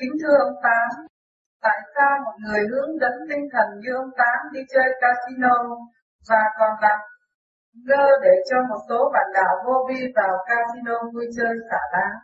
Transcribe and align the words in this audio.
Kính 0.00 0.14
thưa 0.20 0.36
ông 0.46 0.56
Tám, 0.64 0.88
tại 1.66 1.78
sao 1.94 2.12
một 2.24 2.36
người 2.44 2.62
hướng 2.70 2.92
dẫn 3.00 3.14
tinh 3.30 3.44
thần 3.52 3.68
như 3.80 3.90
ông 4.02 4.10
Tám 4.20 4.38
đi 4.54 4.60
chơi 4.72 4.88
casino 5.02 5.56
và 6.28 6.42
còn 6.58 6.72
làm 6.84 6.98
ngơ 7.86 8.06
để 8.24 8.34
cho 8.50 8.56
một 8.70 8.80
số 8.88 9.10
bạn 9.14 9.26
đạo 9.34 9.54
vô 9.66 9.76
vi 9.88 10.00
vào 10.16 10.32
casino 10.48 10.96
vui 11.14 11.26
chơi 11.36 11.52
xả 11.70 11.80
láng? 11.92 12.16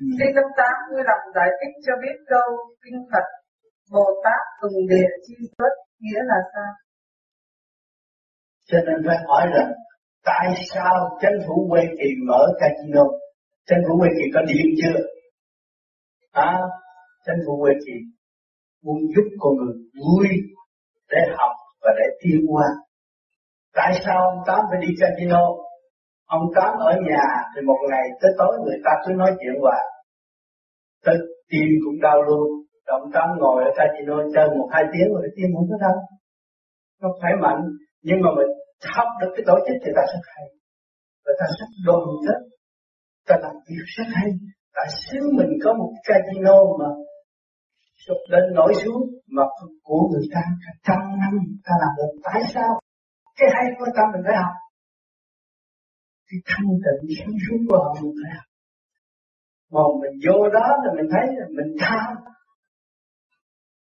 Ừ. 0.00 0.04
Xin 0.18 0.30
ông 0.42 0.52
Tám 0.56 0.74
vui 0.90 1.02
lòng 1.10 1.24
giải 1.34 1.50
thích 1.58 1.74
cho 1.86 1.92
biết 2.02 2.16
câu 2.32 2.48
kinh 2.84 3.00
Phật 3.12 3.26
Bồ 3.92 4.06
Tát 4.24 4.42
tùng 4.60 4.78
địa 4.90 5.10
chi 5.26 5.34
xuất 5.58 5.72
nghĩa 6.00 6.22
là 6.30 6.38
sao? 6.52 6.72
Cho 8.68 8.78
nên 8.86 8.96
phải 9.06 9.18
hỏi 9.26 9.46
rằng 9.54 9.72
tại 10.24 10.46
sao 10.74 11.18
chính 11.20 11.38
phủ 11.46 11.66
quê 11.70 11.82
kỳ 11.98 12.08
mở 12.28 12.42
casino? 12.60 13.04
Chính 13.68 13.82
phủ 13.88 13.98
quê 14.00 14.08
kỳ 14.18 14.24
có 14.34 14.40
điện 14.48 14.66
chưa? 14.82 15.00
À, 16.32 16.52
chính 17.26 17.40
phủ 17.46 17.52
quê 17.62 17.72
chị 17.84 17.96
muốn 18.84 18.98
giúp 19.14 19.26
con 19.38 19.52
người 19.56 19.74
vui 20.00 20.28
để 21.12 21.22
học 21.38 21.54
và 21.82 21.90
để 21.98 22.06
tiến 22.20 22.40
qua. 22.52 22.68
Tại 23.74 23.92
sao 24.04 24.18
ông 24.30 24.40
Tám 24.46 24.60
phải 24.70 24.78
đi 24.84 24.90
casino? 25.00 25.44
Ông 26.26 26.44
Tám 26.56 26.72
ở 26.90 26.92
nhà 27.08 27.26
thì 27.52 27.60
một 27.66 27.80
ngày 27.90 28.06
tới 28.20 28.30
tối 28.38 28.52
người 28.64 28.78
ta 28.84 28.92
cứ 29.02 29.10
nói 29.16 29.30
chuyện 29.38 29.54
hoài. 29.62 29.84
Tới 31.04 31.16
tim 31.50 31.68
cũng 31.84 32.00
đau 32.06 32.22
luôn. 32.22 32.46
Ông 32.84 33.10
Tám 33.14 33.28
ngồi 33.40 33.64
ở 33.64 33.70
casino 33.78 34.16
chơi 34.34 34.46
một 34.58 34.68
hai 34.72 34.84
tiếng 34.92 35.08
rồi 35.14 35.28
tim 35.36 35.48
không 35.54 35.68
có 35.70 35.76
đau. 35.86 35.96
Nó 37.00 37.08
khỏe 37.20 37.30
mạnh. 37.42 37.62
Nhưng 38.02 38.20
mà 38.24 38.30
mình 38.36 38.50
học 38.96 39.08
được 39.20 39.30
cái 39.36 39.44
tổ 39.46 39.56
chức 39.66 39.76
thì 39.82 39.90
ta 39.96 40.02
rất 40.12 40.22
hay. 40.34 40.46
Và 41.24 41.32
ta 41.40 41.46
rất 41.58 41.70
đoàn 41.86 42.04
kết. 42.24 42.40
Ta 43.28 43.34
làm 43.42 43.54
việc 43.68 43.84
rất 43.96 44.08
hay. 44.16 44.28
Tại 44.74 44.86
xíu 45.00 45.24
mình 45.38 45.52
có 45.64 45.70
một 45.80 45.92
casino 46.08 46.58
mà 46.80 46.88
sụp 48.10 48.22
lên 48.32 48.44
nổi 48.54 48.72
xuống, 48.84 49.02
mà 49.36 49.42
của 49.82 50.02
người 50.10 50.26
ta 50.34 50.40
cả 50.64 50.72
trăm 50.86 51.00
năm 51.22 51.34
ta 51.64 51.72
làm 51.82 51.92
được. 51.98 52.12
Tại 52.26 52.40
sao? 52.54 52.80
Cái 53.38 53.48
hay 53.54 53.66
của 53.78 53.86
ta 53.96 54.02
mình 54.12 54.22
phải 54.26 54.36
học. 54.42 54.54
Cái 56.28 56.38
thanh 56.50 56.68
tịnh 56.84 57.02
sáng 57.16 57.34
suốt 57.44 57.60
của 57.68 57.76
họ 57.82 57.88
mình 58.02 58.12
phải 58.18 58.30
học. 58.36 58.48
Mà 59.72 59.82
mình 60.02 60.14
vô 60.24 60.36
đó 60.56 60.66
là 60.84 60.90
mình 60.96 61.08
thấy 61.12 61.26
là 61.38 61.46
mình 61.58 61.70
tham. 61.80 62.10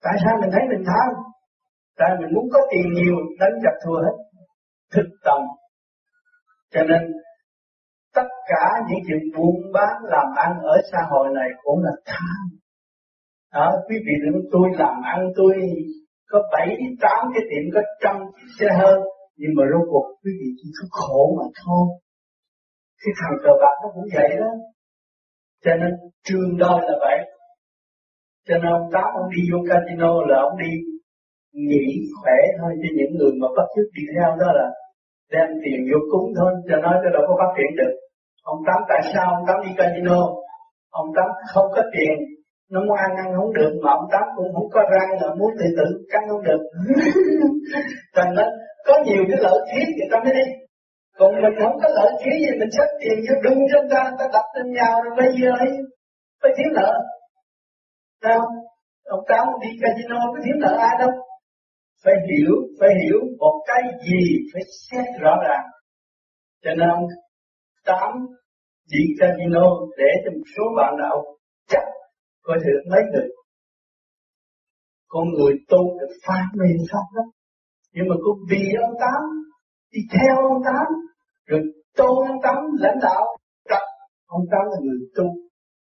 Tại 0.04 0.16
sao 0.22 0.32
mình 0.40 0.50
thấy 0.52 0.62
mình 0.72 0.84
tham? 0.90 1.10
Tại 1.98 2.10
mình 2.18 2.30
muốn 2.34 2.46
có 2.52 2.60
tiền 2.70 2.86
nhiều 2.98 3.16
đánh 3.40 3.56
giặc 3.64 3.76
thua 3.84 3.98
hết. 4.04 4.16
Thực 4.94 5.08
tâm 5.24 5.40
cho 6.72 6.82
nên, 6.82 7.02
tất 8.14 8.28
cả 8.46 8.64
những 8.88 8.98
chuyện 9.06 9.22
buôn 9.36 9.72
bán 9.74 9.94
làm 10.02 10.26
ăn 10.36 10.52
ở 10.62 10.76
xã 10.92 10.98
hội 11.10 11.28
này 11.34 11.48
cũng 11.62 11.78
là 11.84 11.92
tham 12.06 12.59
đó, 13.54 13.72
quý 13.88 13.96
vị 14.06 14.12
đừng 14.24 14.42
tôi 14.52 14.68
làm 14.78 14.94
ăn 15.14 15.20
tôi 15.36 15.52
có 16.30 16.38
bảy 16.52 16.68
tám 17.00 17.20
cái 17.34 17.42
tiệm 17.50 17.64
có 17.74 17.80
trăm 18.02 18.16
chiếc 18.36 18.50
xe 18.58 18.66
hơn 18.78 19.00
nhưng 19.40 19.52
mà 19.56 19.64
rốt 19.70 19.84
cuộc 19.90 20.06
quý 20.22 20.32
vị 20.40 20.48
chỉ 20.58 20.68
có 20.78 20.86
khổ 20.98 21.22
mà 21.38 21.46
thôi. 21.60 21.84
Cái 23.00 23.12
thằng 23.20 23.36
cờ 23.42 23.52
bạc 23.62 23.76
nó 23.82 23.88
cũng 23.94 24.08
vậy 24.16 24.30
đó. 24.42 24.50
Cho 25.64 25.72
nên 25.80 25.90
trường 26.26 26.50
đời 26.62 26.78
là 26.88 26.94
vậy. 27.04 27.18
Cho 28.46 28.54
nên 28.60 28.70
ông 28.78 28.88
tám 28.94 29.08
ông 29.20 29.28
đi 29.34 29.42
vô 29.50 29.58
casino 29.68 30.12
là 30.28 30.36
ông 30.48 30.56
đi 30.64 30.72
nghỉ 31.68 31.86
khỏe 32.18 32.38
thôi. 32.58 32.70
Cho 32.80 32.88
những 32.98 33.12
người 33.18 33.32
mà 33.40 33.48
bắt 33.56 33.66
chước 33.74 33.88
đi 33.96 34.04
theo 34.14 34.30
đó 34.40 34.48
là 34.58 34.66
đem 35.32 35.48
tiền 35.62 35.80
vô 35.90 35.98
cúng 36.10 36.26
thôi. 36.38 36.52
Cho 36.68 36.76
nói 36.84 36.96
cho 37.02 37.08
đâu 37.16 37.22
có 37.28 37.34
phát 37.40 37.52
triển 37.56 37.70
được. 37.80 37.94
Ông 38.52 38.60
tám 38.66 38.80
tại 38.90 39.00
sao 39.12 39.26
ông 39.36 39.44
tám 39.48 39.58
đi 39.64 39.72
casino? 39.78 40.20
Ông 41.00 41.08
tám 41.16 41.28
không 41.52 41.68
có 41.76 41.82
tiền 41.94 42.14
nó 42.70 42.80
muốn 42.80 42.96
ăn 43.06 43.12
ăn 43.22 43.28
không 43.36 43.52
được 43.58 43.72
mà 43.82 43.90
ông 43.98 44.06
tám 44.12 44.22
cũng 44.36 44.54
không 44.54 44.68
có 44.74 44.80
răng 44.92 45.10
mà 45.20 45.28
muốn 45.38 45.50
tự 45.58 45.66
tử 45.76 45.86
cắn 46.10 46.22
không 46.28 46.42
được. 46.48 46.62
Thành 48.14 48.34
nó 48.34 48.44
có 48.86 48.94
nhiều 49.04 49.22
cái 49.28 49.38
lợi 49.40 49.58
khí 49.70 49.80
người 49.96 50.08
ta 50.12 50.18
mới 50.24 50.32
đi. 50.38 50.46
Còn 51.18 51.30
mình 51.42 51.54
không 51.62 51.76
có 51.82 51.88
lợi 51.98 52.12
khí 52.22 52.30
gì 52.44 52.52
mình 52.60 52.70
xách 52.76 52.92
tiền 53.00 53.16
vô 53.26 53.34
đung 53.44 53.60
cho 53.72 53.78
ta 53.90 54.10
ta 54.18 54.24
đập 54.32 54.46
lên 54.56 54.72
nhau 54.72 55.02
rồi 55.04 55.14
bây 55.16 55.28
giờ 55.40 55.50
ấy 55.58 55.72
phải 56.42 56.52
thiếu 56.56 56.70
nợ. 56.74 56.92
Sao 58.22 58.38
ông 59.04 59.24
tám 59.28 59.46
đi 59.62 59.68
casino 59.82 60.20
có 60.32 60.38
thiếu 60.44 60.56
nợ 60.58 60.76
ai 60.88 60.96
đâu. 60.98 61.10
Phải 62.04 62.14
hiểu 62.28 62.54
phải 62.80 62.90
hiểu 63.02 63.20
một 63.38 63.64
cái 63.66 63.82
gì 64.08 64.22
phải 64.52 64.62
xét 64.90 65.06
rõ 65.20 65.36
ràng. 65.48 65.66
Cho 66.64 66.70
nên 66.74 66.88
ông 66.88 67.06
tám 67.86 68.12
đi 68.92 69.02
casino 69.18 69.66
để 69.98 70.10
cho 70.24 70.30
một 70.30 70.44
số 70.56 70.64
bạn 70.76 70.94
đạo 70.98 71.24
có 72.42 72.54
thể 72.62 72.70
lấy 72.84 73.02
được. 73.14 73.28
Con 75.08 75.24
người 75.34 75.54
tu 75.68 75.82
được 76.00 76.12
phát 76.26 76.46
minh 76.58 76.78
pháp 76.92 77.06
đó. 77.16 77.22
Nhưng 77.94 78.06
mà 78.08 78.16
cũng 78.24 78.38
vì 78.50 78.62
ông 78.86 78.94
tám, 79.00 79.22
đi 79.92 80.00
theo 80.14 80.36
ông 80.52 80.62
tám, 80.64 80.86
rồi 81.46 81.60
tôn 81.96 82.28
ông 82.32 82.42
tám 82.42 82.58
lãnh 82.78 82.98
đạo. 83.02 83.22
Tập 83.70 83.84
ông 84.26 84.44
tám 84.52 84.64
là 84.72 84.78
người 84.84 84.98
tu. 85.16 85.26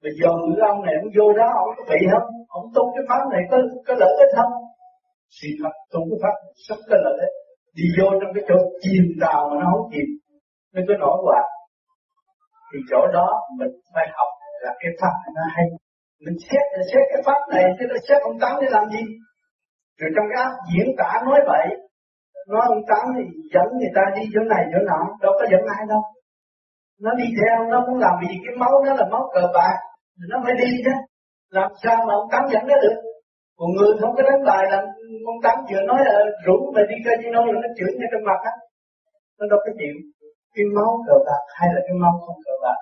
Bây 0.03 0.13
giờ 0.19 0.31
người 0.43 0.61
ông 0.73 0.81
này 0.87 0.95
ông 1.03 1.13
vô 1.17 1.27
đó, 1.41 1.49
ông 1.65 1.73
có 1.77 1.83
bị 1.91 2.01
không? 2.13 2.29
Ông 2.59 2.67
tu 2.75 2.83
cái 2.95 3.05
pháp 3.09 3.23
này 3.33 3.43
có 3.51 3.57
có 3.87 3.95
lợi 4.03 4.13
ích 4.25 4.33
không? 4.39 4.53
Sự 5.37 5.49
thật 5.63 5.75
tu 5.93 6.01
cái 6.11 6.19
pháp 6.23 6.37
rất 6.67 6.81
có 6.89 6.97
lợi 7.05 7.17
ích. 7.27 7.35
Đi 7.79 7.87
vô 7.99 8.09
trong 8.21 8.33
cái 8.35 8.45
chỗ 8.49 8.57
chìm 8.83 9.05
tàu 9.23 9.41
mà 9.51 9.55
nó 9.61 9.67
không 9.73 9.87
chìm, 9.93 10.09
nó 10.75 10.81
cứ 10.87 10.95
nổi 11.03 11.17
hoài. 11.25 11.47
Thì 12.69 12.79
chỗ 12.91 13.01
đó 13.17 13.29
mình 13.59 13.75
phải 13.95 14.07
học 14.17 14.31
là 14.63 14.73
cái 14.81 14.93
pháp 15.01 15.15
này 15.23 15.33
nó 15.39 15.45
hay 15.55 15.67
mình 16.25 16.37
xét 16.49 16.65
là 16.75 16.83
xét 16.91 17.05
cái 17.11 17.21
pháp 17.27 17.41
này 17.55 17.65
chứ 17.77 17.85
nó 17.91 17.97
xét 18.09 18.19
ông 18.29 18.37
tám 18.43 18.53
để 18.61 18.69
làm 18.71 18.85
gì? 18.95 19.03
Rồi 19.99 20.11
trong 20.15 20.27
cái 20.31 20.39
áp 20.47 20.53
diễn 20.73 20.87
tả 20.99 21.11
nói 21.27 21.41
vậy, 21.51 21.67
nói 22.53 22.63
ông 22.75 22.83
tám 22.91 23.05
thì 23.17 23.25
dẫn 23.55 23.67
người 23.79 23.93
ta 23.97 24.03
đi 24.17 24.23
chỗ 24.35 24.41
này, 24.53 24.63
chỗ 24.73 24.79
nọ, 24.91 25.01
đâu 25.23 25.33
có 25.39 25.45
dẫn 25.53 25.63
ai 25.77 25.83
đâu. 25.93 26.03
Nó 27.05 27.11
đi 27.21 27.27
theo, 27.39 27.57
nó 27.73 27.79
muốn 27.87 27.99
làm 28.05 28.15
gì 28.23 28.35
cái 28.45 28.55
máu 28.63 28.73
nó 28.87 28.95
là 28.95 29.07
máu 29.13 29.31
cờ 29.35 29.45
bạc 29.55 29.77
nó 30.31 30.37
phải 30.45 30.55
đi 30.63 30.71
chứ. 30.85 30.95
Làm 31.51 31.71
sao 31.83 31.97
mà 32.07 32.13
ông 32.21 32.29
tám 32.33 32.43
dẫn 32.53 32.63
nó 32.67 32.77
được? 32.85 32.99
Còn 33.59 33.69
người 33.77 33.93
không 34.01 34.15
có 34.17 34.23
đánh 34.23 34.43
bài 34.49 34.63
là 34.71 34.79
ông 35.31 35.39
tám 35.45 35.57
vừa 35.71 35.83
nói 35.91 36.01
là 36.07 36.15
rủ 36.45 36.73
mà 36.75 36.81
đi 36.91 36.97
casino 37.05 37.41
là 37.45 37.53
nó 37.63 37.69
chửi 37.79 37.91
ngay 37.99 38.09
trong 38.13 38.25
mặt 38.29 38.41
á. 38.51 38.55
Nó 39.39 39.45
đâu 39.51 39.59
có 39.65 39.71
chịu. 39.79 39.97
Cái 40.55 40.65
máu 40.77 40.91
cờ 41.07 41.17
bạc 41.27 41.43
hay 41.59 41.69
là 41.75 41.81
cái 41.87 41.97
máu 42.03 42.15
không 42.27 42.41
cờ 42.47 42.55
bạc? 42.65 42.79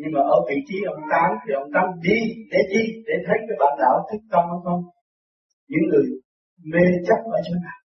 Nhưng 0.00 0.12
mà 0.14 0.20
ở 0.36 0.38
vị 0.48 0.58
trí 0.68 0.76
ông 0.94 1.02
tám 1.12 1.28
thì 1.42 1.50
ông 1.62 1.68
tám 1.74 1.86
đi 2.06 2.18
để 2.52 2.60
chi 2.72 2.82
để 3.08 3.16
thấy 3.26 3.38
cái 3.46 3.56
bản 3.60 3.72
đạo 3.82 3.96
thức 4.08 4.22
tâm 4.32 4.42
hay 4.50 4.60
không. 4.66 4.82
Những 5.70 5.84
người 5.88 6.06
mê 6.72 6.84
chấp 7.06 7.20
ở 7.36 7.38
chỗ 7.46 7.54
nào? 7.66 7.78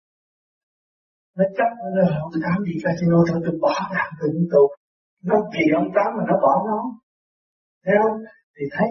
Nó 1.37 1.45
chấp 1.57 1.69
nó 1.95 2.03
ông 2.25 2.35
tám 2.43 2.57
đi 2.67 2.73
casino 2.83 3.19
thôi, 3.29 3.39
tôi 3.45 3.55
bỏ 3.63 3.73
làm 3.95 4.09
tôi 4.19 4.29
cũng 4.33 4.47
tu. 4.53 4.63
Nó 5.29 5.35
vì 5.53 5.65
ông 5.81 5.89
tám 5.95 6.09
mà 6.17 6.23
nó 6.29 6.35
bỏ 6.45 6.53
nó. 6.69 6.79
Thấy 7.83 7.95
không? 8.01 8.17
Thì 8.55 8.63
thấy 8.75 8.89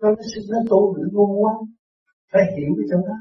nó 0.00 0.08
nó 0.52 0.58
tu 0.70 0.80
được 0.96 1.08
ngu 1.14 1.28
quá. 1.42 1.54
Phải 2.32 2.42
hiểu 2.54 2.70
cái 2.76 2.86
chỗ 2.90 2.98
đó. 3.08 3.18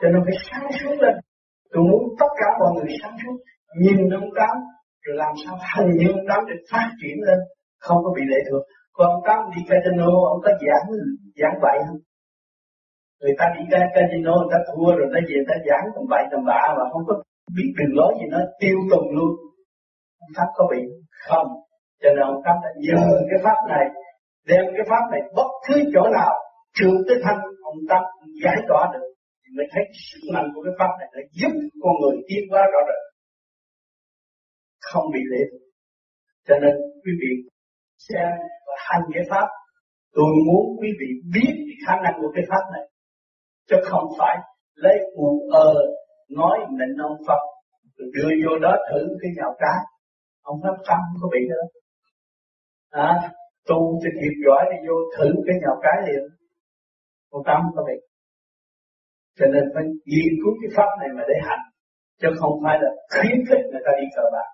Cho 0.00 0.06
nên 0.12 0.20
phải 0.26 0.36
sáng 0.46 0.66
suốt 0.78 0.96
lên. 1.04 1.16
Tôi 1.72 1.82
muốn 1.88 2.02
tất 2.20 2.30
cả 2.40 2.48
mọi 2.60 2.70
người 2.74 2.88
sáng 3.00 3.16
suốt. 3.20 3.36
Nhìn 3.82 3.98
ông 4.20 4.30
tám, 4.38 4.56
rồi 5.04 5.16
làm 5.22 5.32
sao 5.42 5.54
hành 5.72 5.88
như 5.98 6.06
ông 6.16 6.24
tám 6.28 6.40
được 6.48 6.60
phát 6.70 6.88
triển 7.00 7.16
lên? 7.28 7.38
Không 7.84 7.98
có 8.04 8.10
bị 8.16 8.22
lệ 8.32 8.40
thuộc 8.50 8.62
còn 8.98 9.12
tâm 9.26 9.38
đi 9.52 9.60
casino 9.68 10.10
ông 10.32 10.40
có 10.44 10.50
giảng 10.64 10.86
giảng 11.40 11.56
bậy 11.64 11.78
không? 11.86 12.00
Người 13.20 13.34
ta 13.38 13.44
đi 13.56 13.62
ra 13.72 13.80
casino 13.94 14.34
người 14.38 14.52
ta 14.54 14.58
thua 14.68 14.90
rồi 14.98 15.08
ta 15.12 15.20
về 15.28 15.38
ta 15.48 15.54
giảng 15.68 15.84
tầm 15.94 16.04
bậy 16.12 16.24
tầm 16.30 16.42
bạ 16.50 16.62
mà 16.78 16.84
không 16.92 17.04
có 17.08 17.14
biết 17.56 17.70
đường 17.78 17.96
lối 17.98 18.12
gì, 18.18 18.26
nó 18.34 18.40
tiêu 18.60 18.78
tùng 18.90 19.08
luôn. 19.16 19.32
Ông 20.24 20.32
Pháp 20.36 20.48
có 20.56 20.64
bị 20.72 20.80
không? 21.28 21.48
Cho 22.02 22.08
nên 22.14 22.22
ông 22.30 22.40
Pháp 22.44 22.56
đã 22.64 22.70
nhờ 22.86 23.02
cái 23.30 23.38
pháp 23.44 23.58
này, 23.74 23.86
đem 24.50 24.64
cái 24.76 24.84
pháp 24.90 25.02
này 25.12 25.20
bất 25.36 25.50
cứ 25.66 25.74
chỗ 25.94 26.02
nào 26.18 26.32
trường 26.76 26.98
tới 27.06 27.16
thanh 27.24 27.40
ông 27.70 27.78
Pháp 27.88 28.04
giải 28.44 28.58
tỏa 28.68 28.82
được, 28.92 29.06
thì 29.40 29.48
mới 29.56 29.66
thấy 29.72 29.84
sức 30.08 30.22
mạnh 30.34 30.48
của 30.54 30.62
cái 30.64 30.74
pháp 30.78 30.90
này 30.98 31.08
đã 31.14 31.20
giúp 31.38 31.52
con 31.82 31.94
người 32.00 32.16
tiến 32.28 32.42
hóa 32.50 32.62
rõ 32.72 32.80
rệt. 32.88 33.00
Không 34.88 35.06
bị 35.14 35.20
lệ 35.32 35.42
thuộc. 35.50 35.64
Cho 36.48 36.54
nên 36.62 36.74
quý 37.02 37.12
vị 37.20 37.32
xem 38.08 38.28
hành 38.88 39.04
cái 39.14 39.24
pháp. 39.30 39.46
Tôi 40.16 40.30
muốn 40.46 40.64
quý 40.80 40.88
vị 41.00 41.08
biết 41.34 41.52
khả 41.86 41.94
năng 42.04 42.14
của 42.20 42.30
cái 42.34 42.44
pháp 42.50 42.64
này. 42.74 42.84
Chứ 43.68 43.76
không 43.90 44.06
phải 44.18 44.36
lấy 44.74 44.96
u 45.14 45.48
ơ 45.52 45.72
nói 46.30 46.58
mình 46.78 46.92
ông 47.08 47.18
Phật 47.26 47.42
rồi 47.96 48.08
đưa 48.14 48.30
vô 48.42 48.58
đó 48.58 48.72
thử 48.90 49.00
cái 49.22 49.30
nhào 49.36 49.54
cá 49.58 49.74
ông 50.42 50.58
Pháp 50.62 50.76
tâm 50.88 51.00
có 51.20 51.28
bị 51.32 51.40
nữa. 51.48 51.64
À, 52.90 53.10
tu 53.68 53.78
cho 54.02 54.10
thiệt 54.18 54.34
giỏi 54.44 54.62
đi 54.70 54.76
vô 54.88 54.96
thử 55.16 55.28
cái 55.46 55.56
nhào 55.62 55.76
cái 55.82 55.96
liền. 56.06 56.22
Ông 57.30 57.42
tâm 57.46 57.60
có 57.76 57.84
bị. 57.88 57.98
Cho 59.38 59.46
nên 59.46 59.64
phải 59.74 59.84
nghiên 59.84 60.32
cứu 60.40 60.52
cái 60.60 60.70
pháp 60.76 60.90
này 61.00 61.08
mà 61.16 61.22
để 61.28 61.36
hành. 61.48 61.64
Chứ 62.20 62.28
không 62.38 62.54
phải 62.64 62.76
là 62.82 62.90
khuyến 63.12 63.38
khích 63.48 63.64
người 63.70 63.82
ta 63.86 63.92
đi 64.00 64.06
cờ 64.16 64.24
bạc. 64.34 64.48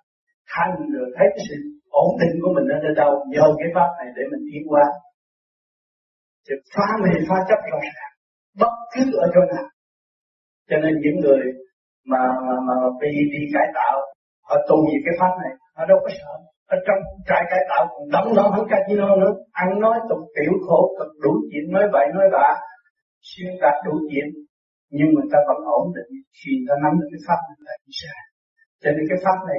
Hành 0.57 0.75
rồi 0.95 1.09
thấy 1.17 1.27
cái 1.35 1.45
sự 1.49 1.57
ổn 2.05 2.11
định 2.21 2.35
của 2.43 2.53
mình 2.57 2.67
ở 2.89 2.93
đâu 3.03 3.13
nhờ 3.33 3.45
cái 3.61 3.69
pháp 3.75 3.89
này 3.99 4.09
để 4.17 4.23
mình 4.31 4.43
tiến 4.49 4.63
qua 4.73 4.85
thì 6.45 6.55
phá 6.75 6.87
mê 7.03 7.13
phá 7.29 7.37
chấp 7.49 7.61
rõ 7.71 7.79
ràng. 7.95 8.13
Bất 8.61 8.73
cứ 8.93 9.03
ở 9.25 9.27
chỗ 9.35 9.41
nào. 9.53 9.67
Cho 10.69 10.77
nên 10.83 10.93
những 11.03 11.19
người 11.25 11.43
mà 12.11 12.23
mà 12.47 12.55
mà, 12.67 12.75
mà 12.83 12.89
đi, 13.01 13.23
đi 13.33 13.43
cải 13.55 13.69
tạo 13.79 13.97
họ 14.49 14.57
tu 14.69 14.77
gì 14.91 14.99
cái 15.05 15.15
pháp 15.21 15.33
này 15.43 15.53
họ 15.77 15.83
đâu 15.91 15.99
có 16.05 16.11
sợ 16.19 16.33
ở 16.75 16.77
trong 16.87 17.01
trại 17.29 17.43
cải 17.51 17.63
tạo 17.71 17.83
còn 17.93 18.05
đóng 18.15 18.29
nó 18.37 18.45
hơn 18.55 18.65
casino 18.71 19.17
nữa 19.23 19.33
ăn 19.63 19.69
nói 19.85 19.97
tục 20.09 20.21
tiểu 20.37 20.53
khổ 20.67 20.81
cực 20.99 21.11
đủ 21.25 21.33
chuyện 21.51 21.65
nói 21.75 21.85
vậy 21.95 22.07
nói 22.17 22.27
bạ 22.33 22.49
xuyên 23.29 23.51
tạc 23.63 23.77
đủ 23.87 23.95
chuyện 24.11 24.29
nhưng 24.97 25.09
người 25.15 25.29
ta 25.33 25.39
vẫn 25.49 25.61
ổn 25.81 25.87
định 25.97 26.11
khi 26.39 26.51
người 26.57 26.69
ta 26.71 26.75
nắm 26.83 26.93
được 27.01 27.09
cái 27.13 27.21
pháp 27.27 27.41
này 27.49 27.59
là 27.67 27.75
như 27.85 27.93
cho 28.83 28.91
nên 28.95 29.05
cái 29.11 29.19
pháp 29.25 29.39
này 29.49 29.59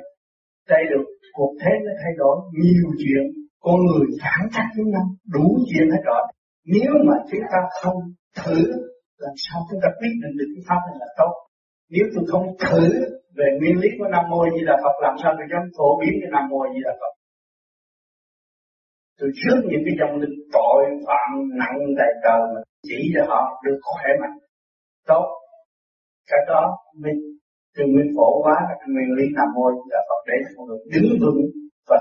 đây 0.70 0.84
được 0.92 1.06
cuộc 1.34 1.52
thế 1.62 1.72
nó 1.86 1.92
thay 2.02 2.14
đổi 2.18 2.36
nhiều 2.64 2.90
chuyện. 3.02 3.24
Con 3.66 3.78
người 3.88 4.08
phản 4.24 4.44
cách 4.56 4.70
với 4.76 4.86
nhau, 4.94 5.06
đủ 5.34 5.46
chuyện 5.70 5.88
hết 5.94 6.02
rồi. 6.06 6.24
Nếu 6.66 6.92
mà 7.08 7.16
chúng 7.30 7.46
ta 7.52 7.60
không 7.82 7.98
thử 8.40 8.60
làm 9.26 9.36
sao 9.44 9.58
chúng 9.68 9.80
ta 9.84 9.90
quyết 10.00 10.14
định 10.22 10.34
được 10.40 10.50
cái 10.54 10.64
pháp 10.68 10.82
này 10.88 10.98
là 11.04 11.10
tốt? 11.20 11.34
Nếu 11.94 12.06
tôi 12.14 12.24
không 12.32 12.46
thử 12.66 12.84
về 13.38 13.48
nguyên 13.58 13.76
lý 13.82 13.90
của 13.98 14.10
Nam 14.14 14.24
Mô 14.32 14.40
Di 14.54 14.62
Đà 14.70 14.76
Phật, 14.84 14.96
làm 15.06 15.16
sao 15.22 15.32
tôi 15.38 15.48
dám 15.52 15.64
phổ 15.78 15.90
biến 16.00 16.14
cái 16.22 16.30
Nam 16.36 16.46
Mô 16.52 16.60
Di 16.74 16.80
Đà 16.88 16.94
Phật? 17.02 17.14
Tôi 19.20 19.30
trước 19.40 19.58
những 19.70 19.84
cái 19.86 19.96
dòng 20.00 20.14
linh 20.22 20.38
tội, 20.58 20.82
phạm, 21.08 21.30
nặng, 21.62 21.78
đầy 22.00 22.14
trời 22.24 22.42
mà 22.54 22.62
chỉ 22.88 23.00
cho 23.14 23.24
họ 23.32 23.42
được 23.66 23.78
khỏe 23.90 24.10
mạnh, 24.22 24.38
tốt. 25.10 25.26
Cái 26.30 26.40
đó 26.48 26.64
mới 27.02 27.14
từ 27.76 27.84
nguyên 27.92 28.10
phổ 28.16 28.30
hóa 28.44 28.58
cái 28.80 28.90
nguyên 28.94 29.10
lý 29.18 29.26
Nam 29.38 29.50
Mô 29.56 29.66
là 29.92 30.02
Phật 30.08 30.22
để 30.30 30.38
mọi 30.56 30.66
người 30.68 30.80
đứng 30.94 31.10
vững 31.22 31.42
và 31.90 31.98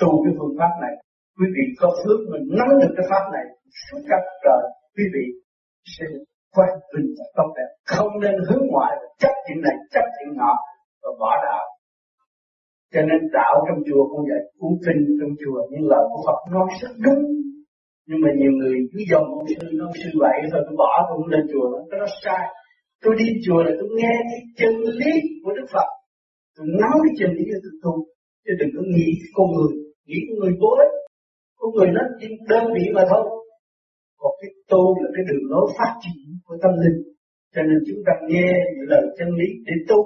tu 0.00 0.10
cái 0.24 0.32
phương 0.38 0.54
pháp 0.58 0.72
này. 0.84 0.94
Quý 1.38 1.46
vị 1.54 1.64
có 1.80 1.88
phước 2.00 2.18
mình 2.32 2.44
nắm 2.58 2.68
được 2.80 2.92
cái 2.96 3.06
pháp 3.10 3.24
này, 3.36 3.44
suốt 3.84 4.00
cả 4.10 4.18
đời 4.46 4.64
quý 4.94 5.04
vị 5.14 5.24
sẽ 5.94 6.04
quang 6.54 6.76
bình 6.92 7.08
và 7.18 7.26
tốt 7.36 7.48
đẹp. 7.56 7.70
Không 7.94 8.12
nên 8.22 8.34
hướng 8.46 8.64
ngoại 8.72 8.92
chấp 9.22 9.34
chuyện 9.44 9.58
này, 9.66 9.76
chấp 9.94 10.04
chuyện 10.14 10.30
nọ 10.40 10.54
và 11.02 11.10
bỏ 11.20 11.32
đạo. 11.46 11.64
Cho 12.92 13.00
nên 13.08 13.20
đạo 13.38 13.54
trong 13.66 13.80
chùa 13.86 14.02
cũng 14.10 14.24
vậy, 14.30 14.42
cũng 14.60 14.74
kinh 14.84 15.02
trong 15.18 15.32
chùa 15.40 15.58
những 15.70 15.86
lời 15.92 16.04
của 16.10 16.20
Phật 16.26 16.38
nói 16.54 16.66
rất 16.82 16.92
đúng. 17.06 17.22
Nhưng 18.08 18.20
mà 18.24 18.30
nhiều 18.40 18.52
người 18.58 18.76
cứ 18.92 19.00
dòng 19.10 19.26
ông 19.38 19.46
sư 19.48 19.66
ông 19.86 19.94
sư 20.00 20.08
vậy 20.24 20.36
thôi, 20.52 20.62
cứ 20.66 20.74
bỏ 20.82 20.92
tôi 21.06 21.14
cũng 21.18 21.30
lên 21.34 21.44
chùa 21.52 21.66
nó 21.72 21.96
rất 22.02 22.12
sai 22.24 22.42
tôi 23.02 23.12
đi 23.20 23.28
chùa 23.44 23.60
là 23.66 23.72
tôi 23.78 23.88
nghe 23.98 24.12
cái 24.30 24.40
chân 24.58 24.74
lý 25.00 25.12
của 25.42 25.52
Đức 25.58 25.66
Phật. 25.74 25.88
Tôi 26.56 26.66
nói 26.82 26.96
cái 27.04 27.14
chân 27.18 27.30
lý 27.36 27.44
của 27.50 27.60
tôi 27.64 27.74
tu, 27.84 27.94
chứ 28.44 28.52
đừng 28.60 28.72
có 28.76 28.82
nghĩ 28.94 29.08
con 29.36 29.46
người, 29.54 29.72
nghĩ 30.08 30.18
con 30.26 30.36
người 30.40 30.54
vô 30.60 30.70
ích. 30.84 30.92
Con 31.58 31.68
người 31.74 31.88
nó 31.96 32.02
chỉ 32.18 32.26
đơn 32.50 32.64
vị 32.74 32.84
mà 32.96 33.02
thôi. 33.10 33.24
Còn 34.20 34.32
cái 34.40 34.50
tu 34.70 34.82
là 35.02 35.08
cái 35.14 35.24
đường 35.28 35.44
lối 35.52 35.66
phát 35.78 35.92
triển 36.02 36.20
của 36.44 36.56
tâm 36.62 36.72
linh. 36.82 36.98
Cho 37.54 37.62
nên 37.68 37.78
chúng 37.88 38.00
ta 38.06 38.12
nghe 38.30 38.50
những 38.74 38.88
lời 38.92 39.04
chân 39.18 39.28
lý 39.40 39.48
để 39.66 39.74
tu 39.88 39.98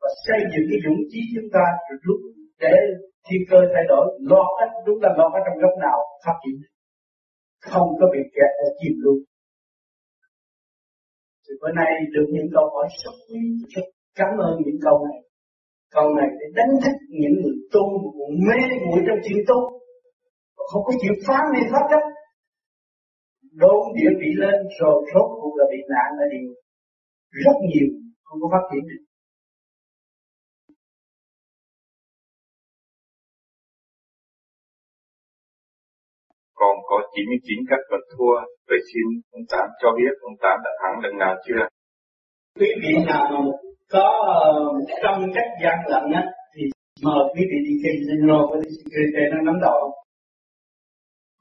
và 0.00 0.08
xây 0.26 0.40
dựng 0.52 0.66
cái 0.70 0.78
dũng 0.84 1.00
chí 1.10 1.20
chúng 1.34 1.50
ta 1.56 1.64
rồi 1.86 1.98
lúc 2.06 2.20
để 2.62 2.74
thiên 3.26 3.42
cơ 3.50 3.58
thay 3.72 3.84
đổi, 3.92 4.06
lo 4.30 4.44
hết 4.58 4.68
đúng 4.86 4.98
là 5.04 5.10
lo 5.18 5.26
ở 5.38 5.40
trong 5.44 5.58
góc 5.62 5.74
nào, 5.86 5.98
phát 6.24 6.36
triển. 6.42 6.56
Không 7.70 7.88
có 7.98 8.04
bị 8.12 8.20
kẹt 8.36 8.52
ở 8.64 8.68
chìm 8.78 8.94
luôn 9.04 9.18
thì 11.44 11.52
bữa 11.60 11.72
nay 11.80 11.90
được 12.14 12.26
những 12.34 12.48
câu 12.54 12.64
hỏi 12.72 12.86
rất 13.02 13.14
quý, 13.28 13.40
rất 13.74 13.86
cảm 14.18 14.32
ơn 14.46 14.54
những 14.64 14.78
câu 14.86 14.96
này. 15.06 15.18
Câu 15.96 16.06
này 16.18 16.28
để 16.40 16.46
đánh 16.58 16.72
thức 16.82 16.96
những 17.20 17.36
người 17.42 17.56
tu 17.72 17.84
mê 18.46 18.58
muội 18.86 19.00
trong 19.06 19.20
chuyện 19.24 19.40
tu. 19.48 19.58
Không 20.70 20.82
có 20.86 20.92
chịu 21.00 21.14
phá 21.26 21.38
mê 21.52 21.60
pháp 21.72 21.84
chấp 21.90 22.02
đốn 23.62 23.78
địa 23.96 24.12
vị 24.20 24.30
lên, 24.42 24.56
rồi 24.80 24.96
rốt 25.14 25.28
cuộc 25.40 25.54
là 25.58 25.64
bị 25.72 25.80
nạn 25.92 26.08
là 26.18 26.26
điều 26.32 26.48
rất 27.44 27.56
nhiều 27.70 27.88
không 28.24 28.38
có 28.42 28.48
phát 28.52 28.64
triển 28.70 28.84
được. 28.90 29.02
Có 36.92 36.98
99 37.14 37.58
cách 37.70 37.84
vật 37.90 38.04
thua. 38.12 38.36
Vậy 38.68 38.80
xin 38.88 39.06
ông 39.36 39.44
Tám 39.52 39.66
cho 39.80 39.88
biết 39.98 40.12
ông 40.28 40.36
Tám 40.42 40.56
đã 40.64 40.70
thắng 40.80 40.96
lần 41.04 41.14
nào 41.22 41.34
chưa? 41.46 41.62
Quý 42.60 42.70
vị 42.82 42.92
nào 43.06 43.28
có 43.94 44.06
ờ, 44.42 44.52
trong 45.02 45.18
cách 45.34 45.50
gian 45.62 45.78
lận 45.92 46.04
á, 46.20 46.22
thì 46.54 46.62
mời 47.04 47.22
quý 47.34 47.42
vị 47.50 47.58
đi 47.66 47.74
casino 47.84 48.38
với 48.50 48.60
security 48.76 49.24
nó 49.32 49.38
nắm 49.46 49.56
đầu. 49.66 49.80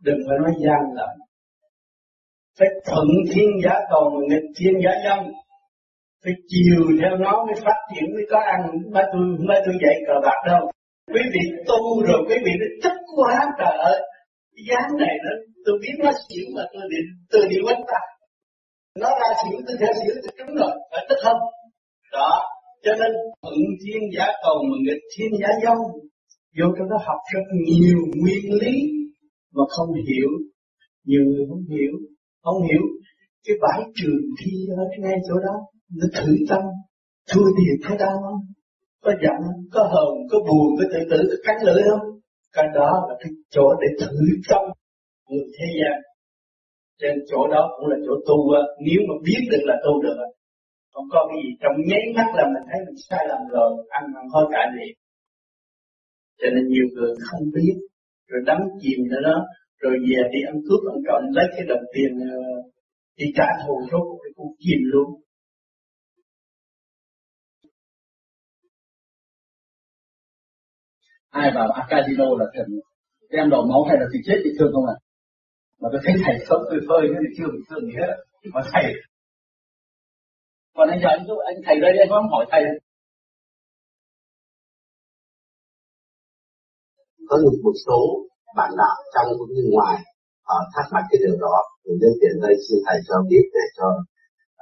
Đừng 0.06 0.19
phải 0.27 0.38
nói 0.44 0.53
gian 0.65 0.81
lận. 0.98 1.13
Phải 2.59 2.69
thuận 2.88 3.07
thiên 3.31 3.50
giả 3.63 3.75
cầu 3.92 4.21
nghịch 4.30 4.50
thiên 4.57 4.74
giả 4.83 4.92
dâm. 5.06 5.19
Phải 6.24 6.33
chiều 6.48 6.83
theo 7.01 7.18
nó 7.18 7.45
mới 7.45 7.56
phát 7.65 7.80
triển, 7.89 8.06
mới 8.15 8.25
có 8.31 8.39
ăn. 8.39 8.62
Mới 8.94 9.03
tôi 9.12 9.21
mới 9.48 9.62
tôi 9.65 9.75
dạy 9.83 9.95
cờ 10.07 10.13
bạc 10.24 10.39
đâu. 10.48 10.71
Quý 11.13 11.21
vị 11.33 11.44
tu 11.68 12.03
rồi, 12.07 12.19
quý 12.30 12.36
vị 12.45 12.51
nó 12.59 12.68
thích 12.83 12.98
quá 13.15 13.36
trời 13.59 13.77
ơi 13.77 14.01
cái 14.53 14.63
dáng 14.69 14.89
này 15.03 15.13
nó, 15.24 15.31
tôi 15.65 15.75
biết 15.81 15.95
nó 16.03 16.12
xỉu 16.21 16.45
mà 16.56 16.63
tôi 16.74 16.83
đi 16.92 17.00
tôi 17.31 17.42
đi 17.51 17.57
quánh 17.65 17.81
ta. 17.92 18.01
Nó 19.01 19.09
ra 19.21 19.30
xỉu, 19.42 19.57
tôi 19.68 19.75
theo 19.80 19.94
xỉu, 20.00 20.13
tôi 20.24 20.33
trúng 20.38 20.56
rồi 20.62 20.71
phải 20.92 21.03
tức 21.09 21.19
không 21.24 21.42
đó, 22.18 22.31
cho 22.83 22.92
nên 23.00 23.12
thuận 23.42 23.59
thiên 23.81 24.01
giả 24.15 24.27
cầu 24.44 24.57
mà 24.69 24.75
nghịch 24.86 25.03
thiên 25.13 25.31
giả 25.42 25.50
dông. 25.63 25.81
Vô 26.57 26.68
trong 26.77 26.89
đó 26.92 26.98
học 27.07 27.19
rất 27.33 27.45
nhiều 27.68 28.00
nguyên 28.21 28.45
lý 28.62 28.75
mà 29.56 29.63
không 29.69 29.89
hiểu. 30.07 30.30
Nhiều 31.06 31.24
người 31.30 31.45
không 31.50 31.65
hiểu 31.74 31.94
không 32.44 32.62
hiểu. 32.68 32.83
Cái 33.45 33.56
bãi 33.62 33.81
trường 33.95 34.21
thi 34.39 34.51
ở 34.77 34.83
ngay 35.00 35.18
chỗ 35.27 35.36
đó, 35.48 35.56
nó 35.98 36.07
thử 36.15 36.36
tâm. 36.50 36.62
Thua 37.31 37.48
thiệt 37.57 37.89
có 37.89 37.95
đau 38.06 38.15
không? 38.24 38.39
Có 39.03 39.12
giận 39.24 39.38
không? 39.45 39.62
Có 39.71 39.83
hờn, 39.83 40.13
có 40.31 40.39
buồn, 40.39 40.68
có 40.80 40.86
tự 40.94 41.00
tử, 41.12 41.19
có 41.30 41.38
cắn 41.44 41.56
lưỡi 41.65 41.83
không? 41.89 42.07
Cái 42.56 42.65
đó 42.75 42.89
là 43.09 43.15
cái 43.19 43.31
chỗ 43.50 43.65
để 43.81 43.88
thử 44.00 44.25
tâm 44.50 44.62
người 45.30 45.48
thế 45.57 45.68
gian. 45.80 45.98
Trên 47.00 47.15
chỗ 47.30 47.48
đó 47.53 47.62
cũng 47.75 47.88
là 47.92 47.98
chỗ 48.06 48.13
tu 48.27 48.38
nếu 48.88 49.00
mà 49.09 49.15
biết 49.25 49.42
được 49.51 49.63
là 49.69 49.75
tu 49.86 50.01
được 50.01 50.18
không 50.94 51.07
có 51.13 51.19
cái 51.30 51.38
gì 51.44 51.50
trong 51.62 51.75
nháy 51.89 52.03
mắt 52.18 52.27
là 52.38 52.44
mình 52.53 52.65
thấy 52.69 52.80
mình 52.88 53.00
sai 53.09 53.24
lầm 53.30 53.42
rồi, 53.53 53.69
ăn 53.98 54.03
mặn 54.13 54.25
hối 54.33 54.45
cải 54.53 54.68
liền. 54.75 54.94
Cho 56.39 56.48
nên 56.53 56.63
nhiều 56.74 56.88
người 56.94 57.12
không 57.27 57.45
biết, 57.56 57.75
rồi 58.30 58.42
đắm 58.50 58.59
chìm 58.81 59.00
nữa 59.12 59.21
đó, 59.30 59.38
rồi 59.81 59.95
về 60.07 60.19
đi 60.33 60.39
ăn 60.51 60.56
cướp 60.65 60.81
ăn 60.94 60.98
trộm, 61.07 61.21
lấy 61.38 61.48
cái 61.56 61.63
đồng 61.71 61.86
tiền 61.94 62.12
ờ, 62.36 62.42
đi 63.18 63.25
trả 63.38 63.48
thù 63.62 63.74
rốt 63.91 64.05
cái 64.22 64.31
cũng 64.38 64.51
chìm 64.63 64.79
luôn. 64.93 65.10
Ai 71.31 71.51
vào 71.55 71.67
casino 71.89 72.27
là 72.39 72.45
thần 72.53 72.67
đem 73.29 73.50
đổ 73.50 73.65
máu 73.71 73.81
hay 73.88 73.97
là 74.00 74.05
thì 74.13 74.19
chết 74.25 74.38
bị 74.43 74.51
thương 74.59 74.71
không 74.73 74.88
ạ? 74.93 74.97
À? 74.97 75.01
mà 75.81 75.88
tôi 75.91 76.01
thấy 76.05 76.15
thầy 76.25 76.35
sống 76.47 76.63
phơi 76.69 76.81
phơi 76.88 77.03
thì 77.21 77.27
chưa 77.38 77.50
bị 77.53 77.61
thương 77.67 77.83
gì 77.88 77.93
hết. 78.01 78.11
Mà 78.53 78.61
thầy. 78.71 78.85
Còn 80.75 80.89
anh 80.93 81.00
giờ 81.03 81.09
anh 81.17 81.23
anh 81.50 81.57
thầy 81.65 81.75
đây 81.83 81.93
anh 82.03 82.09
có 82.11 82.17
hỏi 82.33 82.45
thầy 82.51 82.63
có 87.29 87.35
được 87.43 87.55
một 87.65 87.75
số 87.85 88.00
bạn 88.57 88.71
đạo 88.81 88.97
trong 89.13 89.27
cũng 89.39 89.51
như 89.55 89.63
ngoài 89.73 89.97
ở 90.55 90.57
thắc 90.73 90.85
mắc 90.93 91.03
cái 91.09 91.19
điều 91.23 91.35
đó. 91.45 91.55
Thì 91.83 91.91
nhân 92.01 92.13
tiện 92.21 92.35
đây 92.45 92.53
xin 92.65 92.77
thầy 92.85 92.97
cho 93.07 93.15
biết 93.29 93.45
để 93.55 93.65
cho 93.77 93.88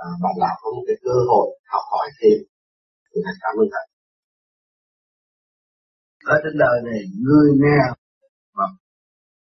uh, 0.04 0.16
bạn 0.24 0.36
đạo 0.44 0.56
có 0.62 0.68
một 0.76 0.84
cái 0.88 0.98
cơ 1.06 1.16
hội 1.30 1.48
học 1.72 1.84
hỏi 1.92 2.08
thêm. 2.18 2.38
Thì 3.10 3.18
thầy 3.26 3.36
cảm 3.44 3.54
ơn 3.62 3.68
thầy 3.74 3.86
ở 6.26 6.36
trên 6.44 6.54
đời 6.64 6.78
này, 6.90 7.02
người 7.26 7.50
nghèo 7.62 7.90
mà 8.58 8.66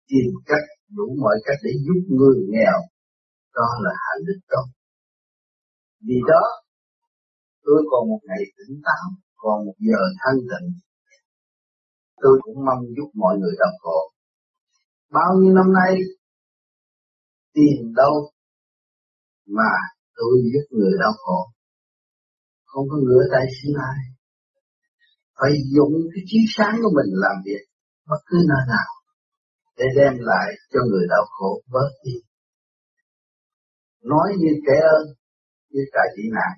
tìm 0.08 0.30
cách, 0.46 0.66
đủ 0.96 1.16
mọi 1.22 1.36
cách 1.46 1.60
để 1.64 1.72
giúp 1.86 2.02
người 2.18 2.38
nghèo, 2.50 2.78
đó 3.56 3.68
là 3.84 3.92
hạnh 4.04 4.24
đức 4.28 4.40
tốt 4.50 4.66
vì 6.08 6.16
đó, 6.28 6.44
tôi 7.64 7.80
còn 7.92 8.10
một 8.10 8.20
ngày 8.24 8.44
tỉnh 8.58 8.82
táo, 8.86 9.06
còn 9.36 9.66
một 9.66 9.78
giờ 9.80 10.02
thanh 10.22 10.40
tịnh. 10.50 10.70
Tôi 12.22 12.40
cũng 12.42 12.66
mong 12.66 12.82
giúp 12.98 13.10
mọi 13.14 13.38
người 13.40 13.56
đau 13.60 13.74
khổ 13.82 14.12
bao 15.12 15.30
nhiêu 15.40 15.54
năm 15.54 15.74
nay, 15.74 15.96
tìm 17.54 17.94
đâu 17.96 18.32
mà 19.48 19.72
tôi 20.16 20.34
giúp 20.54 20.78
người 20.78 20.94
đau 21.00 21.12
khổ 21.18 21.48
không 22.66 22.86
có 22.90 22.98
ngửa 22.98 23.24
tay 23.32 23.46
xin 23.58 23.74
ai 23.92 24.00
phải 25.42 25.54
dùng 25.76 25.94
cái 26.14 26.24
trí 26.30 26.40
sáng 26.56 26.76
của 26.84 26.94
mình 26.98 27.12
làm 27.26 27.36
việc 27.48 27.64
bất 28.10 28.22
cứ 28.30 28.38
nơi 28.52 28.64
nào 28.76 28.90
để 29.78 29.86
đem 29.98 30.14
lại 30.32 30.48
cho 30.72 30.80
người 30.90 31.06
đau 31.14 31.26
khổ 31.36 31.62
bớt 31.74 31.92
đi. 32.06 32.16
Nói 34.12 34.28
như 34.42 34.52
kẻ 34.68 34.78
ơn 34.98 35.06
như 35.74 35.84
cả 35.94 36.04
chị 36.16 36.24
nạn 36.38 36.54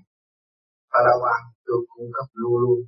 Palawan 0.92 1.42
tôi 1.66 1.80
cung 1.94 2.10
cấp 2.16 2.28
luôn 2.42 2.56
luôn 2.64 2.80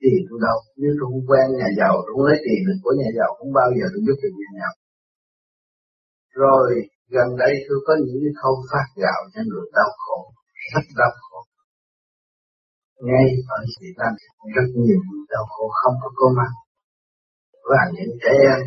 tiền 0.00 0.20
tôi 0.28 0.38
đâu. 0.46 0.58
Nếu 0.80 0.90
tôi 0.98 1.06
không 1.10 1.26
quen 1.28 1.46
nhà 1.60 1.68
giàu 1.78 1.94
tôi 2.04 2.12
không 2.14 2.26
lấy 2.28 2.38
tiền 2.44 2.60
được 2.66 2.78
của 2.82 2.94
nhà 3.00 3.08
giàu 3.18 3.30
không 3.38 3.52
bao 3.58 3.68
giờ 3.76 3.84
tôi 3.92 4.00
giúp 4.06 4.18
được 4.22 4.34
nhà 4.40 4.50
giàu 4.60 4.74
rồi 6.42 6.70
Gần 7.16 7.28
đây 7.42 7.54
tôi 7.68 7.78
có 7.86 7.92
những 8.04 8.18
cái 8.22 8.34
khâu 8.40 8.54
phát 8.70 8.86
gạo 9.02 9.20
cho 9.32 9.40
người 9.48 9.66
đau 9.76 9.90
khổ, 10.02 10.18
rất 10.72 10.86
đau 11.00 11.12
khổ. 11.24 11.40
Ngay 13.08 13.26
ở 13.56 13.58
Việt 13.80 13.94
Nam 13.98 14.12
rất 14.54 14.68
nhiều 14.84 15.00
đau 15.28 15.44
khổ 15.48 15.64
không 15.80 15.94
có 16.02 16.08
công 16.14 16.36
ăn. 16.46 16.52
Và 17.70 17.82
những 17.94 18.12
trẻ 18.22 18.32
em 18.52 18.60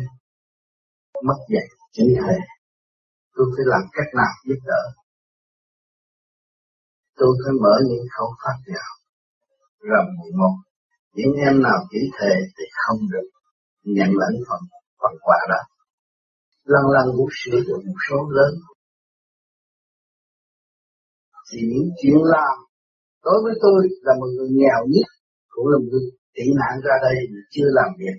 mất 1.26 1.38
dạy 1.52 1.66
chính 1.92 2.10
thể. 2.20 2.36
Tôi 3.34 3.46
phải 3.56 3.64
làm 3.72 3.82
cách 3.92 4.10
nào 4.14 4.32
giúp 4.48 4.60
đỡ. 4.64 4.82
Tôi 7.16 7.32
phải 7.44 7.54
mở 7.62 7.74
những 7.88 8.06
khâu 8.14 8.28
phát 8.44 8.58
gạo. 8.66 8.92
Rầm 9.90 10.06
một, 10.38 10.54
những 11.14 11.32
em 11.46 11.62
nào 11.62 11.78
chỉ 11.90 11.98
thề 12.18 12.34
thì 12.56 12.64
không 12.82 12.98
được 13.12 13.28
nhận 13.82 14.10
lãnh 14.20 14.36
phần 14.48 14.60
phần 15.00 15.12
quà 15.22 15.38
đó 15.48 15.62
lần 16.64 16.84
lần 16.94 17.06
cũng 17.16 17.28
sửa 17.40 17.58
được 17.66 17.80
một 17.86 17.98
số 18.10 18.16
lớn 18.30 18.54
chỉ 21.50 21.58
những 21.72 21.88
chuyện 22.02 22.18
làm 22.22 22.56
đối 23.26 23.38
với 23.44 23.54
tôi 23.64 23.78
là 24.06 24.12
một 24.20 24.30
người 24.36 24.50
nghèo 24.58 24.80
nhất 24.94 25.08
cũng 25.52 25.66
là 25.72 25.78
một 25.78 25.88
người. 25.92 26.06
Tị 26.36 26.46
nạn 26.60 26.74
ra 26.86 26.94
đây 27.06 27.16
mà 27.32 27.40
chưa 27.54 27.68
làm 27.78 27.90
việc. 28.00 28.16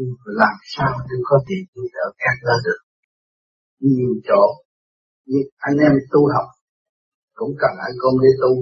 Ừ, 0.00 0.04
làm 0.42 0.56
sao 0.74 0.92
tôi 1.08 1.20
có 1.28 1.36
tiền 1.48 1.62
tôi 1.74 1.86
đỡ 1.94 2.06
các 2.24 2.36
nơi 2.46 2.58
được? 2.66 2.80
Nhiều 3.80 4.12
chỗ. 4.28 4.42
Như 5.26 5.40
anh 5.68 5.76
em 5.86 5.92
tu 6.12 6.20
học 6.34 6.48
cũng 7.38 7.52
cần 7.62 7.74
ăn 7.86 7.92
công 8.02 8.16
để 8.24 8.30
tu. 8.42 8.52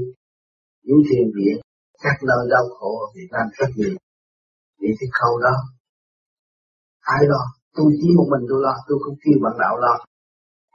Những 0.87 1.03
thiền 1.09 1.27
viện, 1.37 1.57
các 2.05 2.17
nơi 2.29 2.43
đau 2.55 2.65
khổ 2.77 2.91
ở 3.05 3.07
Việt 3.15 3.29
Nam 3.35 3.47
rất 3.59 3.71
nhiều. 3.77 3.97
Vì 4.81 4.91
cái 4.99 5.09
khâu 5.19 5.33
đó, 5.47 5.55
ai 7.01 7.23
lo? 7.33 7.43
Tôi 7.77 7.87
chỉ 8.01 8.09
một 8.17 8.27
mình 8.33 8.45
tôi 8.51 8.61
lo, 8.67 8.75
tôi 8.89 8.99
không 9.05 9.17
kêu 9.23 9.37
bạn 9.45 9.55
đạo 9.63 9.75
lo. 9.85 9.95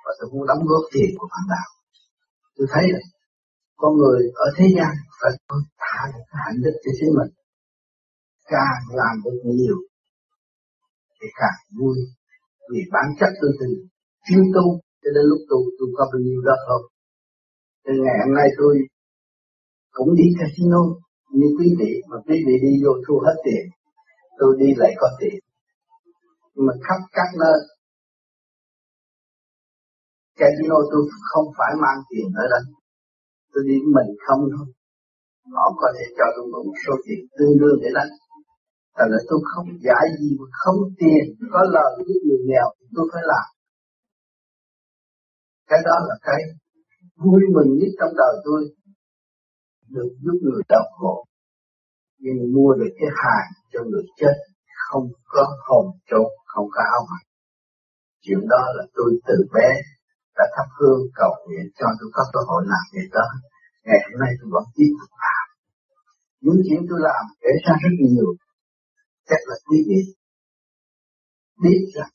Và 0.05 0.11
tôi 0.19 0.29
muốn 0.33 0.47
đóng 0.47 0.63
góp 0.69 0.83
tiền 0.93 1.09
của 1.17 1.27
bạn 1.33 1.45
đạo 1.55 1.69
tôi 2.59 2.67
thấy 2.73 2.85
là 2.93 2.99
con 3.81 3.91
người 3.99 4.21
ở 4.45 4.47
thế 4.57 4.65
gian 4.75 4.93
phải 5.19 5.31
thả 5.83 6.01
cái 6.13 6.23
hạnh 6.43 6.59
đức 6.63 6.75
cho 6.83 6.91
chính 6.99 7.11
mình. 7.17 7.31
Càng 8.53 8.81
làm 8.99 9.13
được 9.23 9.39
nhiều 9.57 9.77
thì 11.17 11.27
càng 11.39 11.59
vui. 11.77 11.97
Vì 12.71 12.81
bản 12.93 13.07
chất 13.19 13.31
tôi 13.41 13.51
từ 13.59 13.67
chuyên 14.25 14.43
tu, 14.55 14.65
cho 15.01 15.09
đến 15.15 15.25
lúc 15.31 15.41
tu 15.49 15.59
tôi 15.77 15.89
có 15.97 16.03
bao 16.11 16.19
nhiêu 16.25 16.41
đó 16.47 16.55
không 16.67 16.85
từ 17.85 17.93
ngày 18.03 18.17
hôm 18.23 18.33
nay 18.39 18.47
tôi 18.59 18.73
cũng 19.91 20.15
đi 20.19 20.27
casino 20.39 20.81
như 21.37 21.47
quý 21.57 21.67
vị, 21.79 21.91
mà 22.09 22.17
quý 22.27 22.37
vị 22.47 22.53
đi 22.65 22.71
vô 22.83 22.91
thu 23.07 23.15
hết 23.25 23.35
tiền, 23.45 23.63
tôi 24.39 24.51
đi 24.59 24.69
lại 24.77 24.93
có 24.97 25.07
tiền. 25.19 25.39
Nhưng 26.53 26.65
mà 26.67 26.73
khắp 26.85 26.99
các 27.11 27.29
nơi 27.41 27.57
casino 30.39 30.77
tôi 30.91 31.01
không 31.31 31.47
phải 31.57 31.71
mang 31.83 31.99
tiền 32.09 32.27
ở 32.43 32.45
đây 32.53 32.78
tôi 33.51 33.63
đi 33.69 33.77
mình 33.95 34.09
không 34.25 34.41
thôi. 34.53 34.67
Họ 35.55 35.65
có 35.81 35.87
thể 35.95 36.05
cho 36.17 36.25
tôi 36.35 36.45
một 36.53 36.77
số 36.83 36.93
tiền 37.05 37.21
tương 37.37 37.55
đương 37.61 37.77
để 37.83 37.89
đánh 37.97 38.11
Tại 38.95 39.07
là 39.11 39.19
tôi 39.29 39.39
không 39.51 39.67
giải 39.87 40.05
gì 40.19 40.29
mà 40.39 40.45
không 40.61 40.79
tiền. 40.99 41.23
Có 41.53 41.61
lời 41.75 41.89
giúp 42.07 42.19
người 42.27 42.41
nghèo 42.49 42.67
tôi 42.95 43.05
phải 43.11 43.23
làm. 43.31 43.47
Cái 45.69 45.79
đó 45.87 45.95
là 46.07 46.15
cái 46.27 46.41
vui 47.23 47.41
mừng 47.55 47.71
nhất 47.79 47.91
trong 47.99 48.13
đời 48.21 48.33
tôi. 48.45 48.61
Được 49.95 50.11
giúp 50.23 50.37
người 50.41 50.61
đau 50.69 50.85
khổ. 50.97 51.25
Nhưng 52.23 52.53
mua 52.55 52.73
được 52.79 52.93
cái 52.99 53.09
hàng 53.23 53.49
cho 53.71 53.79
người 53.89 54.05
chết 54.19 54.35
không 54.87 55.07
có 55.25 55.43
hồn 55.67 55.85
trốn 56.09 56.27
không 56.45 56.67
có 56.71 56.81
áo 56.95 57.01
mặc. 57.11 57.23
Chuyện 58.21 58.39
đó 58.49 58.63
là 58.75 58.83
tôi 58.93 59.19
từ 59.27 59.35
bé 59.53 59.69
đã 60.39 60.45
thắp 60.55 60.67
hương 60.77 61.01
cầu 61.19 61.33
nguyện 61.43 61.65
cho 61.77 61.87
tôi 61.99 62.09
có 62.15 62.23
cơ 62.33 62.41
hội 62.49 62.61
làm 62.71 62.85
việc 62.93 63.09
đó 63.17 63.27
ngày 63.87 63.99
hôm 64.05 64.15
nay 64.23 64.31
tôi 64.39 64.49
vẫn 64.55 64.65
tiếp 64.75 64.91
tục 64.99 65.11
làm. 65.25 65.45
Những 66.43 66.59
chuyện 66.65 66.81
tôi 66.89 66.99
làm 67.07 67.23
kể 67.41 67.51
ra 67.65 67.73
rất 67.83 67.93
nhiều. 68.05 68.29
Chắc 69.29 69.41
là 69.49 69.55
quý 69.67 69.77
vị 69.89 70.01
biết 71.63 71.81
rằng 71.95 72.13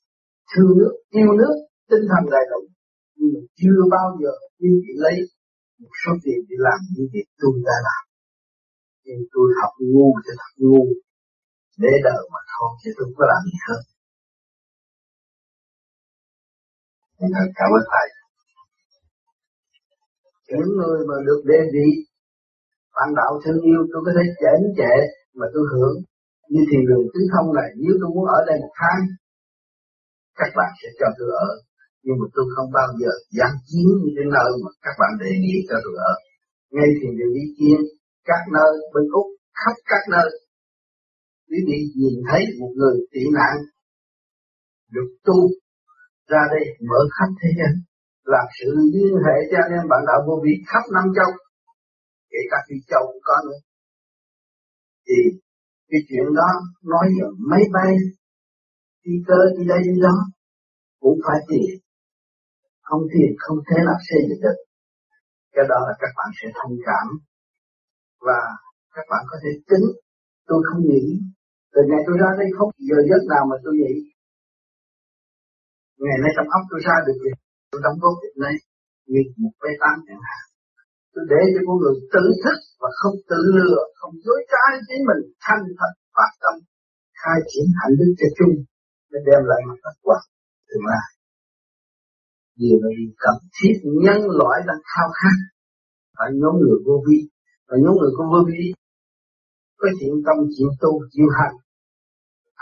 thương 0.50 0.72
nước, 0.78 0.94
yêu 1.18 1.30
nước, 1.40 1.54
tinh 1.90 2.04
thần 2.10 2.22
đầy 2.34 2.44
đủ, 2.52 2.60
nhưng 3.16 3.30
mà 3.34 3.40
chưa 3.60 3.78
bao 3.94 4.06
giờ 4.20 4.32
quý 4.58 4.70
vị 4.82 4.92
lấy 5.04 5.16
một 5.80 5.92
số 6.02 6.12
tiền 6.24 6.38
để 6.48 6.56
làm 6.66 6.78
những 6.92 7.08
việc 7.14 7.26
tôi 7.40 7.54
đã 7.68 7.76
làm. 7.88 8.02
Nhưng 9.04 9.20
tôi 9.32 9.46
học 9.60 9.72
ngu 9.90 10.08
cho 10.24 10.32
thật 10.40 10.52
ngu, 10.62 10.84
để 11.82 11.92
đời 12.08 12.22
mà 12.32 12.40
thôi, 12.52 12.70
chứ 12.80 12.88
tôi 12.96 13.04
không 13.06 13.18
có 13.18 13.24
làm 13.32 13.40
gì 13.48 13.56
hơn 13.68 13.82
Dạ, 17.32 17.42
cảm 17.58 17.70
ơn 17.78 17.84
thầy. 17.92 18.06
Những 20.48 20.70
người 20.78 20.98
mà 21.08 21.16
được 21.26 21.40
đề 21.50 21.60
vị 21.74 21.88
bạn 22.96 23.08
đạo 23.20 23.32
thương 23.42 23.60
yêu, 23.70 23.80
tôi 23.90 24.00
có 24.06 24.12
thể 24.16 24.24
chảnh 24.42 24.62
chệ 24.78 24.94
mà 25.38 25.46
tôi 25.54 25.64
hưởng. 25.72 25.96
Như 26.52 26.62
thiền 26.68 26.82
đường 26.88 27.04
tứ 27.12 27.20
thông 27.32 27.48
này, 27.58 27.68
nếu 27.82 27.94
tôi 28.00 28.08
muốn 28.14 28.26
ở 28.38 28.40
đây 28.48 28.56
một 28.62 28.72
tháng, 28.80 29.00
các 30.40 30.50
bạn 30.58 30.70
sẽ 30.80 30.88
cho 31.00 31.08
tôi 31.18 31.28
ở. 31.46 31.48
Nhưng 32.04 32.16
mà 32.20 32.26
tôi 32.34 32.44
không 32.54 32.68
bao 32.78 32.88
giờ 33.00 33.12
dám 33.38 33.52
chiến 33.68 33.88
như 34.02 34.10
cái 34.16 34.26
nơi 34.36 34.50
mà 34.62 34.70
các 34.84 34.94
bạn 35.00 35.12
đề 35.22 35.30
nghị 35.42 35.56
cho 35.68 35.76
tôi 35.84 35.94
ở. 36.10 36.14
Ngay 36.74 36.88
thiền 36.98 37.12
đường 37.18 37.34
ý 37.42 37.44
kiến, 37.58 37.78
các 38.28 38.42
nơi, 38.56 38.72
bên 38.94 39.04
úc, 39.20 39.26
khắp 39.60 39.76
các 39.90 40.02
nơi. 40.14 40.28
Quý 41.48 41.58
vị 41.68 41.78
nhìn 42.00 42.16
thấy 42.28 42.42
một 42.60 42.72
người 42.78 42.96
tị 43.12 43.22
nạn, 43.38 43.54
được 44.94 45.08
tu 45.26 45.38
ra 46.32 46.42
đây 46.54 46.64
mở 46.88 47.00
khắp 47.14 47.30
thế 47.40 47.50
gian. 47.58 47.72
Làm 48.32 48.46
sự 48.58 48.68
liên 48.94 49.14
hệ 49.26 49.36
cho 49.50 49.56
anh 49.64 49.72
em 49.78 49.84
bạn 49.90 50.02
đạo 50.08 50.20
vô 50.26 50.34
vi 50.44 50.52
khắp 50.70 50.84
năm 50.94 51.06
châu. 51.16 51.30
Kể 52.30 52.40
cả 52.50 52.58
phi 52.66 52.76
châu 52.90 53.02
cũng 53.10 53.24
có 53.28 53.36
nữa. 53.46 53.60
Thì 55.06 55.18
cái 55.90 56.00
chuyện 56.08 56.26
đó 56.38 56.48
nói 56.92 57.06
về 57.16 57.26
máy 57.50 57.64
bay, 57.74 57.92
đi 59.04 59.14
cơ 59.28 59.38
đi 59.56 59.62
đây, 59.72 59.80
đi 59.88 59.96
đó, 60.06 60.16
cũng 61.02 61.18
phải 61.26 61.38
tiền. 61.48 61.70
Không 62.88 63.02
tiền, 63.12 63.30
không 63.44 63.58
thể 63.68 63.76
nào 63.86 63.98
xây 64.08 64.20
dựng 64.28 64.42
được. 64.44 64.58
Cái 65.54 65.64
đó 65.70 65.78
là 65.86 65.94
các 66.02 66.12
bạn 66.16 66.28
sẽ 66.38 66.46
thông 66.58 66.76
cảm. 66.88 67.06
Và 68.26 68.40
các 68.94 69.06
bạn 69.10 69.22
có 69.30 69.36
thể 69.42 69.50
tính. 69.68 69.86
Tôi 70.48 70.60
không 70.68 70.82
nghĩ. 70.88 71.04
Từ 71.74 71.80
ngày 71.88 72.00
tôi 72.06 72.16
ra 72.22 72.30
đây 72.40 72.48
không, 72.56 72.70
giờ 72.88 72.98
giấc 73.10 73.22
nào 73.32 73.44
mà 73.50 73.56
tôi 73.64 73.74
nghĩ 73.80 73.94
ngày 76.06 76.18
nay 76.22 76.30
trong 76.36 76.48
óc 76.56 76.62
tôi 76.70 76.80
ra 76.86 76.96
được 77.06 77.16
việc, 77.24 77.36
tôi 77.70 77.80
đóng 77.84 77.98
góp 78.02 78.14
việc 78.22 78.36
này 78.44 78.54
như 79.12 79.20
một 79.42 79.54
bê 79.62 79.70
tăng 79.82 79.98
chẳng 80.06 80.24
hạn. 80.28 80.42
Tôi 81.12 81.24
để 81.32 81.40
cho 81.52 81.60
con 81.66 81.76
người 81.80 81.96
tự 82.14 82.24
thức 82.42 82.58
và 82.80 82.88
không 83.00 83.16
tự 83.30 83.40
lừa, 83.56 83.80
không 83.98 84.14
dối 84.24 84.40
trá 84.52 84.64
chính 84.86 85.02
mình, 85.08 85.22
thanh 85.44 85.62
thật 85.78 85.92
phát 86.16 86.32
tâm, 86.42 86.56
khai 87.20 87.38
triển 87.50 87.66
hạnh 87.78 87.94
đức 87.98 88.10
cho 88.20 88.28
chung 88.38 88.54
để 89.10 89.18
đem 89.28 89.40
lại 89.50 89.60
mặt 89.68 89.78
kết 89.84 89.96
quả 90.06 90.18
tương 90.68 90.86
lai. 90.92 91.08
Điều 92.62 92.76
này 92.84 92.96
cần 93.24 93.36
thiết 93.56 93.74
nhân 94.04 94.20
loại 94.38 94.56
đang 94.68 94.82
khao 94.92 95.08
khát. 95.18 95.38
Phải 96.16 96.30
nhóm 96.40 96.54
người 96.60 96.78
vô 96.86 96.96
vi, 97.06 97.18
và 97.68 97.76
nhóm 97.82 97.94
người 97.98 98.12
có 98.16 98.24
vô 98.32 98.40
vi 98.50 98.64
có 99.80 99.88
chuyện 99.98 100.14
tâm 100.26 100.36
chịu 100.54 100.68
tu 100.82 100.92
chịu 101.12 101.28
hành 101.38 101.56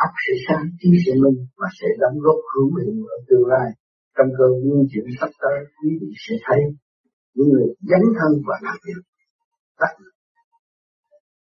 óc 0.04 0.12
sẽ 0.24 0.32
sáng 0.46 0.64
trí 0.78 0.90
sẽ 1.04 1.12
minh 1.22 1.38
và 1.60 1.68
sẽ 1.78 1.88
đóng 2.02 2.16
góp 2.24 2.38
hữu 2.52 2.68
hiệu 2.78 2.94
ở 3.14 3.16
tương 3.28 3.46
lai. 3.52 3.68
Trong 4.16 4.30
cơn 4.38 4.50
nguyên 4.64 4.82
chuyển 4.90 5.06
sắp 5.18 5.30
tới, 5.42 5.58
quý 5.78 5.90
vị 6.00 6.10
sẽ 6.24 6.34
thấy 6.46 6.60
những 7.34 7.48
người 7.52 7.68
dấn 7.90 8.02
thân 8.18 8.32
và 8.48 8.56
làm 8.66 8.76
việc 8.86 9.00
tất 9.80 9.92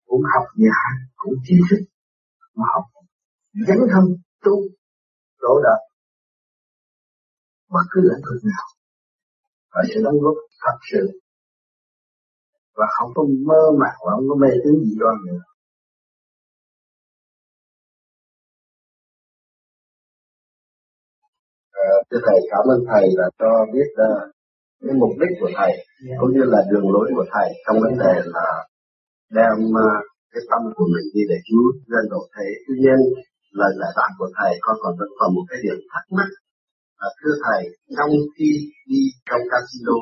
cũng 0.06 0.22
học 0.34 0.46
nhà, 0.56 0.78
cũng 1.16 1.34
trí 1.44 1.54
thức, 1.70 1.82
mà 2.58 2.66
học 2.75 2.84
dấn 3.68 3.78
thân, 3.92 4.04
tu, 4.44 4.56
đổ 5.42 5.54
đời. 5.66 5.80
Bất 7.70 7.86
cứ 7.90 8.00
lĩnh 8.08 8.25
vực 8.26 8.40
nào, 8.52 8.66
họ 9.72 9.80
sẽ 9.88 10.00
đóng 10.04 10.18
góp 10.25 10.36
thật 10.62 10.78
sự. 10.92 11.02
Và 12.75 12.86
không 12.98 13.10
có 13.14 13.22
mơ 13.48 13.62
màng, 13.80 13.98
và 14.04 14.10
không 14.16 14.26
có 14.28 14.34
mê 14.42 14.50
tín 14.64 14.75
gì 14.84 14.94
đoan 14.98 15.16
nữa. 15.26 15.40
Thưa 22.08 22.20
thầy 22.26 22.38
cảm 22.52 22.64
ơn 22.75 22.80
thầy 22.90 23.04
là 23.20 23.26
cho 23.40 23.50
biết 23.75 23.88
uh, 24.06 24.22
cái 24.84 24.94
mục 25.02 25.12
đích 25.20 25.32
của 25.40 25.50
thầy 25.58 25.72
yeah. 25.72 26.16
cũng 26.20 26.30
như 26.36 26.44
là 26.54 26.60
đường 26.70 26.88
lối 26.94 27.06
của 27.16 27.26
thầy 27.34 27.48
trong 27.64 27.76
vấn 27.84 27.94
đề 28.04 28.14
là 28.36 28.48
đem 29.38 29.58
uh, 29.84 30.00
cái 30.32 30.42
tâm 30.50 30.62
của 30.76 30.88
mình 30.94 31.06
đi 31.14 31.22
để 31.30 31.38
cứu 31.48 31.64
dân 31.92 32.04
độ 32.12 32.20
thế 32.34 32.46
tuy 32.66 32.75
nhiên 32.82 32.98
lời 33.60 33.72
giải 33.80 33.92
đáp 33.98 34.10
của 34.18 34.30
thầy 34.36 34.52
con 34.64 34.76
còn 34.82 34.92
vẫn 35.00 35.10
còn 35.18 35.28
một 35.34 35.44
cái 35.50 35.58
điểm 35.64 35.78
thắc 35.92 36.04
mắc. 36.16 36.30
Là 37.00 37.08
thưa 37.18 37.34
thầy 37.44 37.60
trong 37.96 38.12
khi 38.34 38.50
đi 38.90 39.02
trong 39.28 39.42
casino 39.52 39.98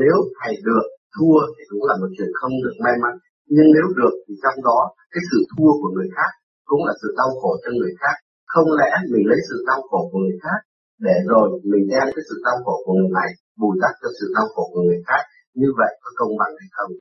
nếu 0.00 0.16
thầy 0.38 0.54
được 0.68 0.86
thua 1.14 1.38
thì 1.54 1.62
cũng 1.70 1.84
là 1.88 1.94
một 2.00 2.10
chuyện 2.16 2.32
không 2.40 2.54
được 2.64 2.76
may 2.84 2.96
mắn. 3.02 3.14
Nhưng 3.54 3.68
nếu 3.76 3.86
được 3.98 4.14
thì 4.24 4.34
trong 4.42 4.58
đó 4.68 4.78
cái 5.12 5.22
sự 5.30 5.38
thua 5.52 5.72
của 5.80 5.90
người 5.96 6.10
khác 6.16 6.32
cũng 6.70 6.82
là 6.86 6.92
sự 7.00 7.08
đau 7.20 7.30
khổ 7.40 7.52
cho 7.62 7.70
người 7.78 7.94
khác. 8.00 8.16
Không 8.52 8.68
lẽ 8.80 8.90
mình 9.12 9.24
lấy 9.30 9.40
sự 9.48 9.56
đau 9.70 9.80
khổ 9.88 10.00
của 10.10 10.20
người 10.24 10.38
khác 10.44 10.60
để 11.06 11.16
rồi 11.30 11.46
mình 11.70 11.84
đem 11.92 12.06
cái 12.14 12.22
sự 12.28 12.36
đau 12.46 12.58
khổ 12.64 12.74
của 12.84 12.94
người 12.98 13.12
này, 13.20 13.30
bù 13.60 13.68
đắp 13.82 13.94
cho 14.00 14.08
sự 14.18 14.26
đau 14.36 14.46
khổ 14.54 14.64
của 14.72 14.82
người 14.86 15.00
khác, 15.08 15.22
như 15.60 15.68
vậy 15.78 15.92
có 16.02 16.10
công 16.18 16.32
bằng 16.40 16.52
hay 16.60 16.68
không? 16.76 16.92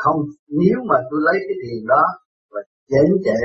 Không, 0.00 0.20
nếu 0.60 0.78
mà 0.88 0.96
tôi 1.08 1.20
lấy 1.26 1.36
cái 1.46 1.56
tiền 1.62 1.80
đó 1.92 2.04
và 2.52 2.60
chén 2.90 3.08
chệ 3.26 3.40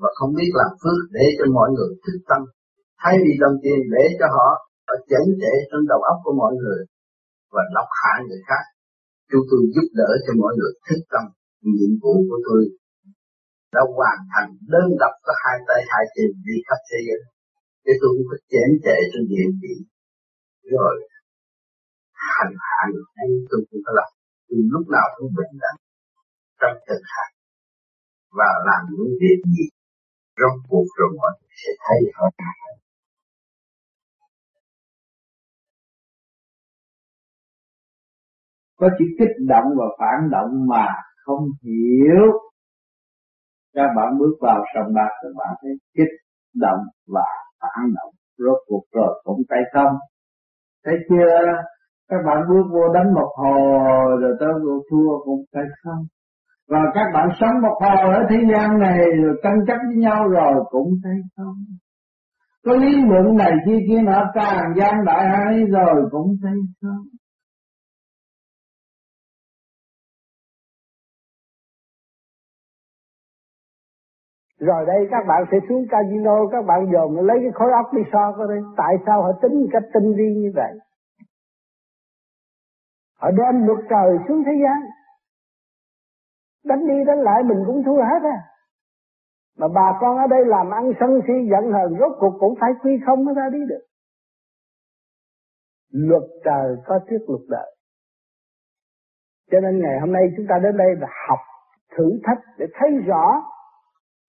và 0.00 0.08
không 0.18 0.30
biết 0.38 0.50
làm 0.60 0.70
phước 0.80 1.00
để 1.16 1.26
cho 1.38 1.44
mọi 1.56 1.68
người 1.74 1.90
thức 2.04 2.18
tâm, 2.30 2.40
thay 3.02 3.14
vì 3.22 3.32
đồng 3.42 3.56
tiền 3.62 3.80
để 3.94 4.04
cho 4.18 4.26
họ 4.36 4.48
ở 4.92 4.94
chén 5.10 5.26
trệ 5.40 5.54
trong 5.70 5.84
đầu 5.92 6.00
óc 6.12 6.18
của 6.24 6.34
mọi 6.42 6.52
người 6.60 6.80
và 7.54 7.62
độc 7.76 7.88
hại 8.00 8.18
người 8.28 8.42
khác 8.48 8.64
chúng 9.30 9.44
tôi 9.50 9.60
giúp 9.74 9.88
đỡ 10.00 10.10
cho 10.24 10.32
mọi 10.42 10.52
người 10.58 10.72
thức 10.86 11.00
tâm. 11.12 11.24
Nhiệm 11.74 11.92
vụ 12.02 12.14
của 12.28 12.40
tôi 12.46 12.62
đã 13.74 13.82
hoàn 13.96 14.18
thành, 14.32 14.50
đơn 14.72 14.88
độc 15.02 15.14
có 15.26 15.32
hai 15.42 15.56
tay 15.68 15.80
hai 15.90 16.04
chân 16.14 16.30
đi 16.46 16.56
khắp 16.66 16.80
thế 16.88 16.98
giới 17.06 17.20
thế 17.86 17.92
tôi 18.00 18.10
cũng 18.14 18.26
có 18.30 18.36
chén 18.50 18.68
chạy 18.84 19.00
trên 19.10 19.22
địa 19.30 19.46
vị 19.62 19.74
rồi, 20.74 20.94
hành 22.12 22.54
hạ 22.66 22.78
người 22.92 23.06
ấy 23.22 23.30
tôi 23.50 23.60
cũng 23.70 23.80
có 23.86 23.92
làm. 23.98 24.10
Từ 24.48 24.56
lúc 24.72 24.84
nào 24.94 25.06
cũng 25.16 25.30
bình 25.38 25.54
đẳng 25.62 25.78
trong 26.60 26.76
thực 26.88 27.02
hành, 27.14 27.32
và 28.38 28.50
làm 28.68 28.80
những 28.90 29.12
việc 29.20 29.38
gì, 29.54 29.66
rốt 30.40 30.54
cuộc 30.68 30.86
rồi 30.98 31.08
mọi 31.18 31.32
người 31.38 31.54
sẽ 31.62 31.70
thấy 31.84 32.00
họ 32.16 32.26
có 38.76 38.88
chỉ 38.98 39.04
kích 39.18 39.34
động 39.48 39.68
và 39.78 39.84
phản 39.98 40.30
động 40.30 40.50
mà 40.68 40.86
không 41.24 41.44
hiểu. 41.62 42.26
Các 43.74 43.88
bạn 43.96 44.18
bước 44.18 44.34
vào 44.40 44.64
sòng 44.74 44.94
bạc 44.94 45.10
thì 45.22 45.28
bạn 45.38 45.54
thấy 45.62 45.70
kích 45.94 46.14
động 46.54 46.80
và 47.06 47.45
phản 47.60 47.86
động. 47.96 48.12
Rốt 48.38 48.58
cuộc 48.66 48.84
rồi 48.92 49.22
cũng 49.24 49.40
tay 49.48 49.60
không 49.74 49.92
thấy 50.84 50.94
chưa? 51.08 51.52
Các 52.08 52.16
bạn 52.26 52.38
bước 52.48 52.64
vô 52.72 52.92
đánh 52.94 53.14
một 53.14 53.30
hồi 53.36 54.20
rồi 54.20 54.36
tới 54.40 54.52
vô 54.64 54.80
thua 54.90 55.24
cũng 55.24 55.44
tay 55.52 55.64
không 55.82 56.04
và 56.68 56.78
các 56.94 57.06
bạn 57.14 57.28
sống 57.40 57.62
một 57.62 57.78
hồi 57.80 58.14
ở 58.14 58.26
thế 58.30 58.36
gian 58.52 58.78
này, 58.78 58.98
rồi 59.22 59.34
tranh 59.42 59.58
chấp 59.66 59.76
với 59.86 59.96
nhau 59.96 60.28
rồi 60.28 60.64
cũng 60.70 60.88
tay 61.04 61.12
không 61.36 61.56
có 62.66 62.74
lý 62.74 62.92
luận 63.08 63.36
này 63.36 63.52
kia 63.66 63.78
kia 63.88 64.02
nọ 64.02 64.24
càng 64.34 64.74
gian 64.76 64.94
đại 65.06 65.28
hay 65.28 65.64
rồi 65.64 66.08
cũng 66.10 66.36
tay 66.42 66.52
không 66.82 67.04
Rồi 74.58 74.86
đây 74.86 75.08
các 75.10 75.24
bạn 75.28 75.44
sẽ 75.50 75.58
xuống 75.68 75.86
casino, 75.90 76.46
các 76.52 76.64
bạn 76.66 76.86
dồn 76.92 77.26
lấy 77.26 77.38
cái 77.42 77.52
khối 77.54 77.72
óc 77.72 77.86
đi 77.92 78.02
so 78.12 78.32
coi 78.36 78.48
đây. 78.48 78.58
Tại 78.76 78.94
sao 79.06 79.22
họ 79.22 79.32
tính 79.42 79.60
một 79.60 79.68
cách 79.72 79.82
tinh 79.94 80.14
vi 80.16 80.34
như 80.34 80.52
vậy? 80.54 80.72
Họ 83.18 83.30
đem 83.30 83.66
luật 83.66 83.78
trời 83.90 84.18
xuống 84.28 84.42
thế 84.46 84.52
gian. 84.62 84.78
Đánh 86.64 86.86
đi 86.86 87.04
đánh 87.06 87.18
lại 87.18 87.42
mình 87.42 87.62
cũng 87.66 87.82
thua 87.84 88.02
hết 88.02 88.22
à 88.22 88.38
Mà 89.58 89.68
bà 89.74 89.98
con 90.00 90.16
ở 90.16 90.26
đây 90.26 90.44
làm 90.46 90.70
ăn 90.70 90.92
sân 91.00 91.20
si 91.26 91.32
giận 91.50 91.72
hờn 91.72 91.98
rốt 92.00 92.12
cuộc 92.20 92.36
cũng 92.40 92.54
phải 92.60 92.70
quy 92.82 92.90
không 93.06 93.24
mới 93.24 93.34
ra 93.34 93.48
đi 93.52 93.58
được. 93.68 93.84
Luật 95.92 96.22
trời 96.44 96.76
có 96.86 96.98
trước 97.10 97.24
luật 97.28 97.42
đời. 97.48 97.76
Cho 99.50 99.60
nên 99.60 99.80
ngày 99.82 100.00
hôm 100.00 100.12
nay 100.12 100.22
chúng 100.36 100.46
ta 100.48 100.58
đến 100.62 100.76
đây 100.76 100.88
là 101.00 101.08
học 101.28 101.38
thử 101.96 102.20
thách 102.24 102.38
để 102.58 102.66
thấy 102.74 102.90
rõ 103.06 103.42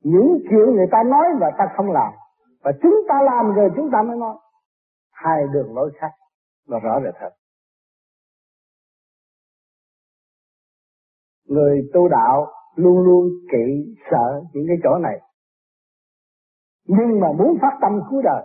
những 0.03 0.39
chuyện 0.49 0.75
người 0.75 0.87
ta 0.91 0.97
nói 1.03 1.25
và 1.39 1.51
ta 1.57 1.65
không 1.77 1.91
làm. 1.91 2.13
Và 2.63 2.71
chúng 2.81 2.95
ta 3.09 3.15
làm 3.21 3.55
rồi 3.55 3.69
chúng 3.75 3.89
ta 3.91 4.01
mới 4.03 4.17
nói. 4.17 4.37
Hai 5.11 5.43
đường 5.53 5.75
lối 5.75 5.91
khác. 5.99 6.11
Và 6.67 6.79
rõ 6.79 6.99
rệt 7.03 7.15
hơn. 7.21 7.33
Người 11.45 11.89
tu 11.93 12.07
đạo 12.07 12.47
luôn 12.75 12.99
luôn 12.99 13.29
kỵ 13.51 13.95
sợ 14.11 14.41
những 14.53 14.65
cái 14.67 14.77
chỗ 14.83 14.97
này. 14.97 15.21
Nhưng 16.85 17.19
mà 17.19 17.27
muốn 17.37 17.57
phát 17.61 17.77
tâm 17.81 18.01
cứu 18.09 18.21
đời, 18.21 18.43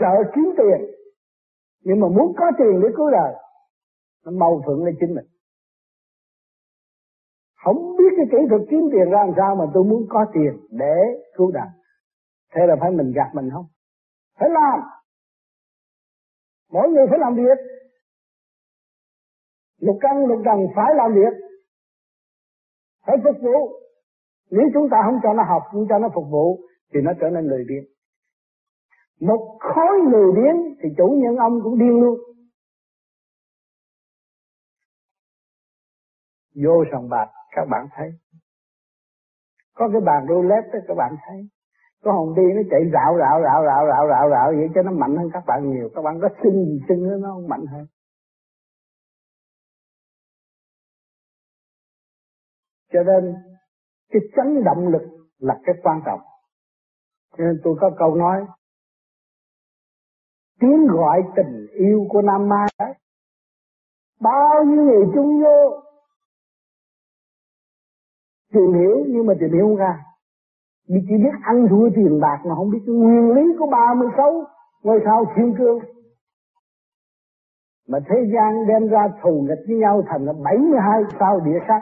sợ 0.00 0.30
kiếm 0.34 0.44
tiền, 0.56 0.90
nhưng 1.80 2.00
mà 2.00 2.08
muốn 2.08 2.32
có 2.36 2.44
tiền 2.58 2.80
để 2.82 2.88
cứu 2.96 3.10
đời, 3.10 3.34
nó 4.24 4.32
mâu 4.32 4.62
thuẫn 4.66 4.78
lên 4.84 4.96
chính 5.00 5.14
mình. 5.14 5.26
Không 7.64 7.96
cái 8.18 8.26
kỹ 8.32 8.38
thuật 8.48 8.62
kiếm 8.70 8.80
tiền 8.92 9.10
ra 9.10 9.18
làm 9.26 9.34
sao 9.36 9.56
mà 9.56 9.64
tôi 9.74 9.84
muốn 9.84 10.02
có 10.08 10.26
tiền 10.34 10.52
để 10.70 10.94
cứu 11.36 11.50
đời 11.52 11.68
thế 12.54 12.60
là 12.66 12.76
phải 12.80 12.90
mình 12.90 13.12
gạt 13.16 13.30
mình 13.34 13.48
không? 13.52 13.66
Phải 14.38 14.48
làm. 14.50 14.80
Mỗi 16.72 16.88
người 16.88 17.06
phải 17.10 17.18
làm 17.18 17.34
việc. 17.34 17.58
Lục 19.80 19.96
căn, 20.00 20.26
lục 20.26 20.38
trần 20.44 20.58
phải 20.76 20.94
làm 20.96 21.14
việc. 21.14 21.34
Phải 23.06 23.16
phục 23.24 23.36
vụ. 23.42 23.80
Nếu 24.50 24.66
chúng 24.74 24.88
ta 24.90 24.96
không 25.04 25.20
cho 25.22 25.32
nó 25.32 25.42
học, 25.48 25.62
không 25.72 25.86
cho 25.88 25.98
nó 25.98 26.08
phục 26.14 26.24
vụ, 26.30 26.58
thì 26.94 27.00
nó 27.00 27.12
trở 27.20 27.30
nên 27.30 27.44
lười 27.44 27.64
biếng. 27.68 27.84
Một 29.20 29.58
khối 29.60 29.98
lười 30.12 30.32
biếng 30.32 30.76
thì 30.82 30.88
chủ 30.96 31.08
nhân 31.22 31.36
ông 31.36 31.60
cũng 31.62 31.78
điên 31.78 32.00
luôn. 32.00 32.18
Vô 36.64 36.84
sòng 36.92 37.08
bạc 37.08 37.37
các 37.50 37.64
bạn 37.70 37.86
thấy. 37.96 38.10
Có 39.74 39.88
cái 39.92 40.00
bàn 40.00 40.26
roulette 40.28 40.68
đó, 40.72 40.78
các 40.88 40.94
bạn 40.94 41.16
thấy. 41.26 41.48
Có 42.02 42.12
hồn 42.12 42.34
đi 42.36 42.42
nó 42.54 42.62
chạy 42.70 42.80
rạo 42.92 43.18
rạo 43.18 43.40
rạo 43.42 43.64
rạo 43.64 43.86
rạo 43.86 44.08
rạo 44.08 44.30
rạo 44.30 44.52
vậy 44.56 44.68
cho 44.74 44.82
nó 44.82 44.90
mạnh 44.90 45.16
hơn 45.16 45.28
các 45.32 45.42
bạn 45.46 45.70
nhiều. 45.70 45.88
Các 45.94 46.02
bạn 46.02 46.18
có 46.22 46.28
xin 46.42 46.52
gì 46.52 46.78
xin 46.88 47.08
nó 47.08 47.16
nó 47.16 47.38
mạnh 47.48 47.66
hơn. 47.66 47.86
Cho 52.92 53.02
nên, 53.02 53.34
cái 54.10 54.22
chấn 54.36 54.64
động 54.64 54.88
lực 54.88 55.02
là 55.38 55.54
cái 55.64 55.74
quan 55.82 56.00
trọng. 56.06 56.20
Cho 57.36 57.44
nên 57.44 57.60
tôi 57.64 57.76
có 57.80 57.90
câu 57.98 58.14
nói, 58.14 58.46
tiếng 60.60 60.86
gọi 60.86 61.22
tình 61.36 61.66
yêu 61.72 62.06
của 62.08 62.22
Nam 62.22 62.48
Mai 62.48 62.66
đấy 62.78 62.94
bao 64.20 64.64
nhiêu 64.64 64.84
người 64.84 65.06
chung 65.14 65.42
vô 65.42 65.82
tìm 68.52 68.72
hiểu, 68.72 69.04
nhưng 69.08 69.26
mà 69.26 69.34
tìm 69.40 69.52
hiểu 69.52 69.66
không 69.66 69.76
ra. 69.76 70.04
Vì 70.88 71.00
chỉ 71.08 71.14
biết 71.16 71.34
ăn 71.42 71.66
thua 71.70 71.88
tiền 71.96 72.20
bạc 72.20 72.38
mà 72.44 72.54
không 72.54 72.70
biết 72.70 72.78
cái 72.86 72.94
nguyên 72.94 73.32
lý 73.34 73.42
của 73.58 73.66
36 73.66 74.44
ngôi 74.82 75.00
sao 75.04 75.24
thiên 75.36 75.54
cương. 75.58 75.78
Mà 77.88 77.98
thế 78.08 78.16
gian 78.34 78.66
đem 78.66 78.88
ra 78.88 79.08
thù 79.22 79.40
nghịch 79.48 79.64
với 79.68 79.76
nhau 79.76 80.02
thành 80.06 80.24
là 80.24 80.32
72 80.32 81.02
sao 81.18 81.40
địa 81.40 81.58
sát. 81.68 81.80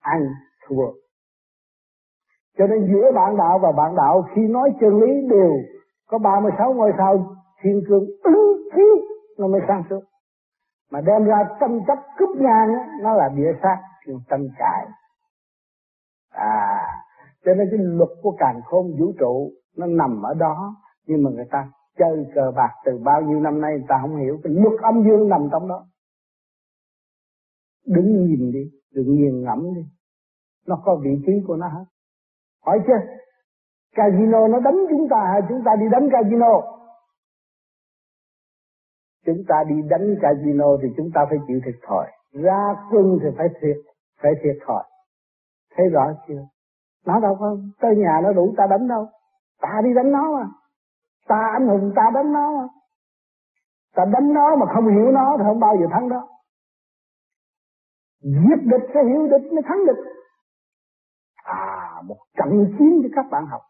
Ăn 0.00 0.20
thua. 0.68 0.86
Cho 2.58 2.66
nên 2.66 2.92
giữa 2.92 3.12
bạn 3.14 3.36
đạo 3.36 3.58
và 3.58 3.72
bạn 3.72 3.94
đạo, 3.96 4.24
khi 4.34 4.42
nói 4.42 4.70
chân 4.80 5.00
lý 5.00 5.28
đều 5.28 5.52
có 6.06 6.18
36 6.18 6.72
ngôi 6.72 6.92
sao 6.98 7.36
thiên 7.62 7.82
cương, 7.88 8.04
ứng 8.22 8.56
khí 8.74 8.82
nó 9.38 9.46
mới 9.46 9.60
sang 9.68 9.82
suốt. 9.90 10.00
Mà 10.90 11.00
đem 11.00 11.24
ra 11.24 11.38
tranh 11.60 11.80
chấp 11.86 11.98
cướp 12.18 12.28
ngang 12.36 12.68
nó 13.02 13.14
là 13.14 13.28
địa 13.36 13.52
sát 13.62 13.78
trong 14.06 14.20
tâm 14.28 14.40
cãi. 14.58 14.86
À 16.30 17.02
cho 17.44 17.54
nên 17.54 17.68
cái 17.70 17.78
luật 17.82 18.10
của 18.22 18.36
càng 18.38 18.60
khôn 18.64 18.96
vũ 18.98 19.12
trụ 19.18 19.52
nó 19.76 19.86
nằm 19.86 20.22
ở 20.22 20.34
đó, 20.34 20.76
nhưng 21.06 21.22
mà 21.22 21.30
người 21.30 21.46
ta 21.50 21.70
chơi 21.98 22.26
cờ 22.34 22.52
bạc 22.56 22.70
từ 22.84 22.98
bao 23.04 23.22
nhiêu 23.22 23.40
năm 23.40 23.60
nay 23.60 23.72
người 23.72 23.86
ta 23.88 23.98
không 24.00 24.16
hiểu. 24.16 24.40
Cái 24.44 24.52
luật 24.52 24.80
âm 24.80 25.04
dương 25.04 25.28
nằm 25.28 25.48
trong 25.52 25.68
đó. 25.68 25.86
Đứng 27.86 28.26
nhìn 28.26 28.52
đi, 28.52 28.70
đừng 28.92 29.16
nghiền 29.16 29.42
ngẫm 29.44 29.74
đi. 29.74 29.82
Nó 30.66 30.82
có 30.84 30.96
vị 31.04 31.10
trí 31.26 31.32
của 31.46 31.56
nó 31.56 31.68
hết. 31.68 31.84
Hỏi 32.66 32.80
chưa? 32.86 32.98
Casino 33.94 34.48
nó 34.48 34.60
đánh 34.60 34.76
chúng 34.90 35.08
ta 35.10 35.28
hay 35.32 35.40
chúng 35.48 35.62
ta 35.64 35.76
đi 35.80 35.86
đánh 35.92 36.08
casino? 36.12 36.62
Chúng 39.26 39.44
ta 39.48 39.64
đi 39.68 39.74
đánh 39.88 40.16
casino 40.22 40.66
thì 40.82 40.88
chúng 40.96 41.10
ta 41.14 41.26
phải 41.28 41.38
chịu 41.46 41.60
thiệt 41.64 41.74
thòi. 41.86 42.06
Ra 42.32 42.74
quân 42.90 43.18
thì 43.22 43.28
phải 43.36 43.48
thiệt 43.60 43.76
phải 44.22 44.32
thiệt 44.42 44.56
thòi. 44.66 44.84
Thấy 45.76 45.86
rõ 45.88 46.12
chưa? 46.28 46.42
Nó 47.06 47.20
đâu 47.20 47.36
có 47.40 47.56
tới 47.80 47.96
nhà 47.96 48.20
nó 48.22 48.32
đủ 48.32 48.54
ta 48.56 48.66
đánh 48.70 48.88
đâu. 48.88 49.08
Ta 49.60 49.80
đi 49.84 49.94
đánh 49.94 50.12
nó 50.12 50.32
mà. 50.32 50.46
Ta 51.28 51.50
anh 51.52 51.68
hùng 51.68 51.92
ta 51.96 52.02
đánh 52.14 52.32
nó 52.32 52.50
mà. 52.56 52.68
Ta 53.94 54.04
đánh 54.04 54.32
nó 54.34 54.56
mà 54.56 54.66
không 54.74 54.88
hiểu 54.88 55.10
nó 55.12 55.36
thì 55.38 55.44
không 55.46 55.60
bao 55.60 55.76
giờ 55.80 55.86
thắng 55.92 56.08
đó. 56.08 56.28
Giết 58.20 58.60
địch 58.62 58.90
phải 58.94 59.02
hiểu 59.04 59.26
địch 59.26 59.52
mới 59.52 59.62
thắng 59.68 59.86
địch. 59.86 60.04
À 61.44 61.92
một 62.04 62.16
trận 62.36 62.74
chiến 62.78 63.00
cho 63.02 63.08
các 63.16 63.26
bạn 63.30 63.46
học. 63.46 63.60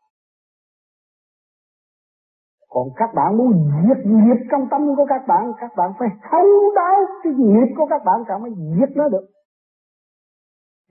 Còn 2.69 2.89
các 2.97 3.15
bạn 3.15 3.37
muốn 3.37 3.71
diệt 3.83 4.07
nghiệp 4.07 4.47
trong 4.51 4.69
tâm 4.71 4.97
của 4.97 5.07
các 5.09 5.23
bạn 5.29 5.53
các 5.61 5.71
bạn 5.77 5.93
phải 5.99 6.09
thấu 6.31 6.47
đáo 6.77 7.01
cái 7.23 7.33
nghiệp 7.37 7.75
của 7.77 7.87
các 7.91 8.03
bạn 8.05 8.25
cả 8.29 8.39
mới 8.39 8.51
diệt 8.51 8.97
nó 8.97 9.09
được 9.09 9.27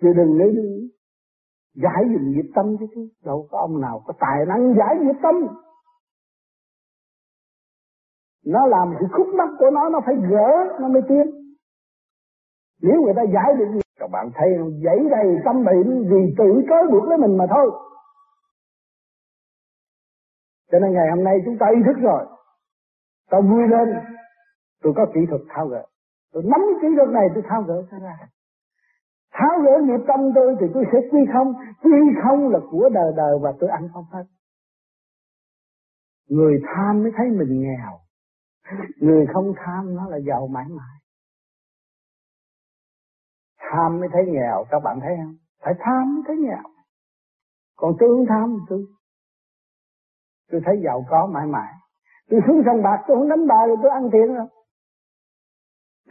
chứ 0.01 0.07
đừng 0.15 0.37
lấy 0.37 0.49
giải 1.73 2.03
dùm 2.13 2.31
nghiệp 2.31 2.51
tâm 2.55 2.65
chứ 2.79 2.85
chứ. 2.95 3.09
Đâu 3.25 3.47
có 3.51 3.57
ông 3.59 3.81
nào 3.81 4.03
có 4.05 4.13
tài 4.19 4.45
năng 4.47 4.75
giải 4.77 4.95
nghiệp 5.01 5.19
tâm. 5.23 5.35
Nó 8.45 8.67
làm 8.67 8.93
thì 8.99 9.07
khúc 9.17 9.27
mắc 9.37 9.49
của 9.59 9.69
nó 9.73 9.89
nó 9.89 9.99
phải 10.05 10.15
gỡ, 10.15 10.77
nó 10.79 10.87
mới 10.87 11.01
tiến. 11.09 11.25
Nếu 12.81 13.01
người 13.01 13.13
ta 13.15 13.21
giải 13.33 13.53
được 13.57 13.79
các 13.99 14.09
bạn 14.11 14.29
thấy 14.35 14.49
dãy 14.83 14.97
đầy 15.09 15.37
tâm 15.45 15.63
bệnh 15.65 16.09
vì 16.09 16.35
tự 16.37 16.61
cớ 16.69 16.91
buộc 16.91 17.03
lấy 17.03 17.17
mình 17.17 17.37
mà 17.37 17.45
thôi. 17.49 17.71
Cho 20.71 20.79
nên 20.79 20.93
ngày 20.93 21.07
hôm 21.15 21.23
nay 21.23 21.37
chúng 21.45 21.57
ta 21.59 21.65
ý 21.75 21.81
thức 21.85 22.01
rồi. 22.01 22.25
Ta 23.29 23.39
vui 23.41 23.67
lên. 23.67 23.89
Tôi 24.83 24.93
có 24.95 25.05
kỹ 25.13 25.21
thuật 25.29 25.41
thao 25.49 25.67
gỡ. 25.67 25.85
Tôi 26.33 26.43
nắm 26.45 26.61
kỹ 26.81 26.87
thuật 26.97 27.09
này, 27.09 27.27
tôi 27.33 27.43
thao 27.47 27.61
gỡ 27.61 27.83
ra 28.01 28.17
tháo 29.31 29.59
gỡ 29.65 29.71
nghiệp 29.83 30.03
tâm 30.07 30.19
tôi 30.35 30.55
thì 30.59 30.65
tôi 30.73 30.83
sẽ 30.91 30.97
quy 31.11 31.19
không? 31.33 31.53
Quy 31.83 31.91
không 32.23 32.49
là 32.49 32.59
của 32.71 32.89
đời 32.93 33.13
đời 33.15 33.33
và 33.41 33.53
tôi 33.59 33.69
ăn 33.69 33.89
không 33.93 34.05
hết. 34.11 34.23
Người 36.29 36.61
tham 36.75 37.03
mới 37.03 37.11
thấy 37.17 37.29
mình 37.29 37.61
nghèo. 37.61 37.99
Người 38.97 39.25
không 39.33 39.53
tham 39.57 39.95
nó 39.95 40.09
là 40.09 40.17
giàu 40.27 40.47
mãi 40.47 40.65
mãi. 40.69 40.97
Tham 43.59 43.99
mới 43.99 44.09
thấy 44.13 44.21
nghèo, 44.27 44.65
các 44.69 44.79
bạn 44.83 44.99
thấy 45.01 45.15
không? 45.23 45.35
Phải 45.61 45.73
tham 45.79 46.13
mới 46.15 46.23
thấy 46.27 46.37
nghèo. 46.37 46.63
Còn 47.75 47.91
tôi 47.99 48.09
không 48.09 48.25
tham 48.29 48.57
tôi 48.69 48.85
tôi 50.51 50.61
thấy 50.65 50.81
giàu 50.83 51.05
có 51.09 51.29
mãi 51.33 51.45
mãi. 51.47 51.73
Tôi 52.29 52.39
xuống 52.47 52.61
sân 52.65 52.83
bạc, 52.83 53.03
tôi 53.07 53.17
không 53.17 53.29
đánh 53.29 53.47
bài 53.47 53.67
thì 53.67 53.75
tôi 53.81 53.91
ăn 53.91 54.09
tiền 54.11 54.35
rồi 54.35 54.47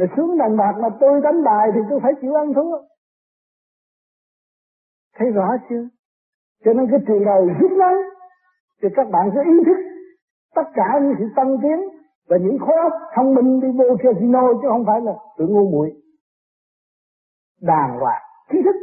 rồi 0.01 0.09
xuống 0.17 0.39
đàn 0.39 0.57
bạc 0.57 0.73
mà 0.83 0.89
tôi 1.01 1.21
đánh 1.21 1.45
bài 1.45 1.69
thì 1.75 1.81
tôi 1.91 2.01
phải 2.03 2.13
chịu 2.21 2.35
ăn 2.35 2.55
thua 2.55 2.79
thấy 5.21 5.31
rõ 5.31 5.49
chưa 5.71 5.89
cho 6.65 6.73
nên 6.73 6.87
cái 6.91 7.01
trường 7.07 7.25
đầu 7.25 7.49
rút 7.61 7.73
ngắn 7.73 7.95
thì 8.83 8.89
các 8.97 9.07
bạn 9.11 9.31
sẽ 9.35 9.41
ý 9.53 9.57
thức 9.67 9.79
tất 10.55 10.71
cả 10.75 11.01
những 11.03 11.15
sự 11.19 11.25
tăng 11.37 11.57
tiến 11.63 11.79
và 12.29 12.37
những 12.37 12.59
khối 12.59 12.77
óc 12.77 12.93
thông 13.17 13.35
minh 13.35 13.61
đi 13.61 13.69
vô 13.79 13.97
casino 14.03 14.53
chứ 14.53 14.69
không 14.69 14.85
phải 14.87 15.01
là 15.01 15.13
tự 15.39 15.47
ngu 15.47 15.71
muội. 15.71 15.93
Đàng 17.61 17.99
hoàng, 18.01 18.23
trí 18.53 18.59
thức, 18.65 18.77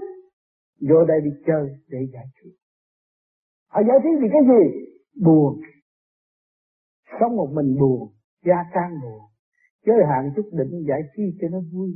vô 0.89 1.06
đây 1.06 1.21
đi 1.21 1.30
chơi 1.47 1.69
để 1.89 1.97
giải 2.13 2.26
trí. 2.36 2.50
Họ 3.69 3.82
giải 3.88 3.97
trí 4.04 4.10
vì 4.21 4.28
cái 4.34 4.41
gì? 4.41 4.88
Buồn. 5.23 5.62
Sống 7.19 7.36
một 7.36 7.50
mình 7.54 7.78
buồn, 7.80 8.10
gia 8.45 8.65
trang 8.73 9.02
buồn. 9.02 9.21
Giới 9.86 10.06
hạn 10.10 10.32
chút 10.36 10.50
định 10.52 10.86
giải 10.88 11.02
trí 11.15 11.23
cho 11.41 11.47
nó 11.52 11.58
vui 11.73 11.89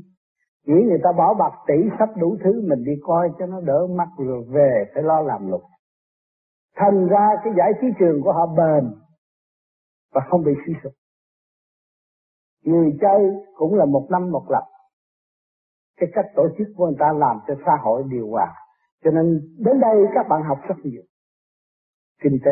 nghĩ 0.65 0.84
người 0.89 1.00
ta 1.04 1.10
bỏ 1.17 1.34
bạc 1.34 1.54
tỷ 1.67 1.74
sắp 2.00 2.10
đủ 2.17 2.38
thứ, 2.43 2.62
mình 2.69 2.84
đi 2.84 2.91
coi 3.04 3.30
cho 3.39 3.45
nó 3.45 3.62
đỡ 3.62 3.88
mắt 3.88 4.08
rồi 4.17 4.43
về, 4.47 4.91
phải 4.93 5.04
lo 5.04 5.21
làm 5.21 5.52
lục 5.52 5.62
thành 6.76 7.08
ra 7.08 7.30
cái 7.43 7.54
giải 7.58 7.71
trí 7.82 7.88
trường 8.00 8.21
của 8.24 8.34
họ 8.34 8.45
bền 8.45 8.93
và 10.13 10.21
không 10.30 10.43
bị 10.43 10.52
suy 10.65 10.74
sụp. 10.84 10.93
Người 12.63 12.97
chơi 13.02 13.19
cũng 13.56 13.76
là 13.76 13.86
một 13.86 14.08
năm 14.12 14.32
một 14.32 14.45
lần. 14.50 14.63
Cái 15.97 16.10
cách 16.13 16.26
tổ 16.36 16.47
chức 16.58 16.67
của 16.76 16.86
người 16.86 16.95
ta 17.00 17.06
làm 17.17 17.39
cho 17.47 17.54
xã 17.65 17.71
hội 17.84 18.04
điều 18.10 18.30
hòa. 18.30 18.54
Cho 19.04 19.12
nên 19.12 19.56
đến 19.58 19.80
đây 19.80 19.95
các 20.15 20.26
bạn 20.30 20.43
học 20.43 20.60
rất 20.67 20.76
nhiều. 20.84 21.04
Kinh 22.21 22.38
tế 22.45 22.52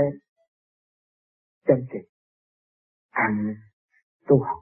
chân 1.68 1.78
trị, 1.94 2.00
an 3.10 3.56
tu 4.28 4.44
học 4.44 4.58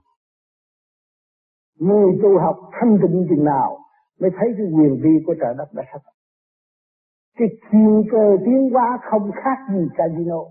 người 1.80 2.20
tu 2.24 2.40
học 2.40 2.58
thanh 2.72 2.98
tịnh 3.02 3.26
chừng 3.30 3.44
nào 3.44 3.78
mới 4.20 4.32
thấy 4.40 4.54
cái 4.58 4.68
quyền 4.74 5.00
vi 5.04 5.24
của 5.26 5.36
trời 5.42 5.54
đất 5.58 5.68
đã 5.74 5.84
sắp. 5.94 6.02
Cái 7.38 7.48
thiên 7.72 8.04
cơ 8.12 8.38
tiến 8.46 8.70
hóa 8.74 9.00
không 9.12 9.32
khác 9.32 9.58
gì 9.74 9.88
casino. 9.98 10.42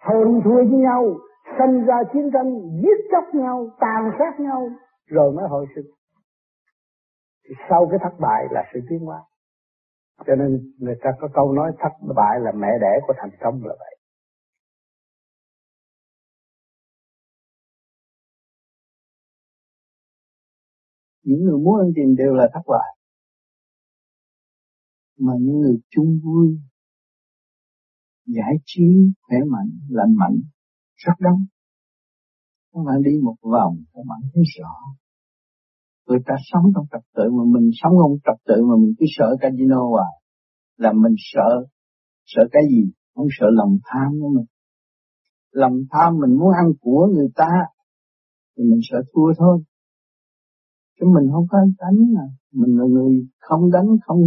Hơn 0.00 0.40
thua 0.44 0.54
với 0.54 0.66
nhau 0.66 1.14
sinh 1.58 1.84
ra 1.84 1.96
chiến 2.12 2.30
tranh, 2.32 2.60
giết 2.82 2.98
chóc 3.12 3.34
nhau, 3.34 3.68
tàn 3.80 4.10
sát 4.18 4.40
nhau, 4.40 4.68
rồi 5.06 5.32
mới 5.32 5.48
hồi 5.48 5.66
sinh. 5.74 5.84
Thì 7.44 7.54
sau 7.68 7.86
cái 7.90 7.98
thất 8.02 8.20
bại 8.20 8.44
là 8.50 8.64
sự 8.74 8.80
tiến 8.90 8.98
hóa. 8.98 9.22
Cho 10.26 10.34
nên 10.34 10.58
người 10.78 10.96
ta 11.02 11.10
có 11.20 11.28
câu 11.34 11.52
nói 11.52 11.72
thất 11.78 11.92
bại 12.16 12.40
là 12.40 12.52
mẹ 12.52 12.68
đẻ 12.80 13.00
của 13.06 13.14
thành 13.16 13.30
công 13.40 13.64
là 13.64 13.74
vậy. 13.78 13.95
Những 21.26 21.42
người 21.44 21.58
muốn 21.64 21.80
ăn 21.80 21.88
tiền 21.96 22.14
đều 22.18 22.32
là 22.34 22.46
thất 22.54 22.64
bại. 22.66 22.90
Mà 25.18 25.32
những 25.40 25.58
người 25.60 25.76
chung 25.90 26.20
vui, 26.24 26.58
giải 28.26 28.54
trí, 28.64 28.86
khỏe 29.22 29.38
mạnh, 29.50 29.70
lành 29.88 30.14
mạnh, 30.16 30.36
rất 30.94 31.16
đông. 31.20 31.40
Các 32.72 32.80
bạn 32.86 33.02
đi 33.02 33.12
một 33.22 33.36
vòng, 33.42 33.76
các 33.92 34.02
bạn 34.08 34.20
thấy 34.34 34.42
rõ 34.58 34.74
người 36.06 36.18
ta 36.26 36.34
sống 36.52 36.64
trong 36.74 36.86
trật 36.92 37.04
tự 37.16 37.24
mà 37.36 37.44
mình 37.54 37.70
sống 37.72 37.92
không 38.02 38.16
trật 38.24 38.38
tự 38.46 38.54
mà 38.68 38.74
mình 38.76 38.92
cứ 38.98 39.06
sợ 39.16 39.36
casino 39.40 39.82
à. 39.96 40.08
Là 40.76 40.92
mình 40.92 41.14
sợ 41.18 41.48
sợ 42.26 42.42
cái 42.52 42.62
gì? 42.70 42.92
Không 43.14 43.26
sợ 43.40 43.46
lòng 43.50 43.78
tham 43.84 44.18
nữa 44.18 44.28
mình 44.34 44.46
lòng 45.50 45.76
tham 45.90 46.18
mình 46.20 46.38
muốn 46.38 46.50
ăn 46.62 46.66
của 46.80 47.08
người 47.14 47.28
ta, 47.34 47.50
thì 48.56 48.64
mình 48.64 48.80
sợ 48.90 48.98
thua 49.12 49.32
thôi 49.38 49.62
chứ 50.96 51.06
mình 51.14 51.26
không 51.32 51.46
có 51.50 51.58
đánh 51.78 52.14
mà. 52.14 52.26
Mình 52.52 52.78
là 52.78 52.84
người 52.84 53.26
không 53.38 53.70
đánh, 53.70 53.86
không 54.06 54.20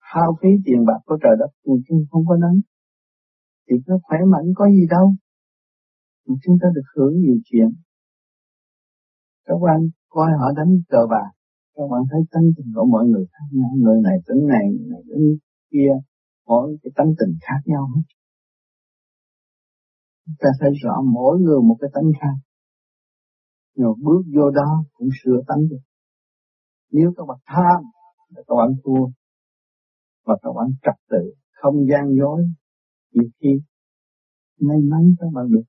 hao 0.00 0.36
phí 0.42 0.48
tiền 0.64 0.84
bạc 0.86 1.00
của 1.06 1.18
trời 1.22 1.36
đất 1.38 1.50
mình 1.66 2.04
không 2.10 2.24
có 2.28 2.36
đánh. 2.36 2.58
Thì 3.66 3.76
nó 3.86 3.98
khỏe 4.02 4.18
mạnh 4.32 4.46
có 4.54 4.66
gì 4.68 4.86
đâu. 4.90 5.14
Mà 6.26 6.34
chúng 6.44 6.56
ta 6.62 6.68
được 6.74 6.88
hưởng 6.96 7.14
nhiều 7.20 7.36
chuyện. 7.44 7.68
Các 9.46 9.58
bạn 9.66 9.80
coi 10.08 10.30
họ 10.40 10.52
đánh 10.56 10.72
cờ 10.88 11.06
bạc, 11.10 11.30
các 11.76 11.82
bạn 11.90 12.02
thấy 12.10 12.20
tánh 12.30 12.48
tình 12.56 12.72
của 12.74 12.84
mọi 12.84 13.04
người 13.06 13.26
khác 13.32 13.46
nhau. 13.52 13.70
Người 13.76 14.00
này 14.02 14.16
tính 14.26 14.46
này, 14.46 14.64
người 14.72 14.88
này 14.90 15.02
tính 15.08 15.36
kia, 15.70 15.92
mỗi 16.46 16.76
cái 16.82 16.90
tánh 16.96 17.14
tình 17.18 17.34
khác 17.40 17.60
nhau 17.64 17.88
hết. 17.94 18.02
Ta 20.38 20.48
thấy 20.60 20.70
rõ 20.82 21.02
mỗi 21.14 21.40
người 21.40 21.60
một 21.68 21.76
cái 21.80 21.90
tánh 21.94 22.10
khác 22.20 22.36
rồi 23.76 23.94
bước 23.98 24.22
vô 24.36 24.50
đó 24.50 24.84
cũng 24.94 25.08
sửa 25.24 25.42
tánh 25.46 25.68
được. 25.70 25.80
Nếu 26.90 27.12
các 27.16 27.24
bạn 27.28 27.38
tham, 27.46 27.82
là 28.28 28.42
các 28.46 28.54
bạn 28.54 28.68
thua. 28.84 29.06
Và 30.24 30.38
các 30.42 30.50
bạn 30.56 30.66
trật 30.82 30.94
tự, 31.10 31.34
không 31.50 31.74
gian 31.90 32.14
dối, 32.18 32.42
nhiều 33.12 33.30
khi 33.40 33.48
may 34.60 34.78
mắn 34.90 35.14
các 35.18 35.26
bạn 35.34 35.44
được. 35.48 35.62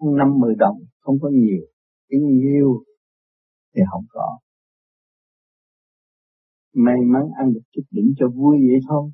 Năm 0.00 0.38
mười 0.38 0.54
đồng, 0.58 0.78
không 1.00 1.16
có 1.20 1.28
nhiều, 1.28 1.66
cái 2.08 2.20
nhiều 2.20 2.84
thì 3.74 3.82
không 3.90 4.04
có. 4.08 4.38
May 6.74 6.96
mắn 7.12 7.22
ăn 7.38 7.52
được 7.52 7.60
chút 7.72 7.82
đỉnh 7.90 8.14
cho 8.18 8.28
vui 8.28 8.56
vậy 8.56 8.80
thôi. 8.88 9.10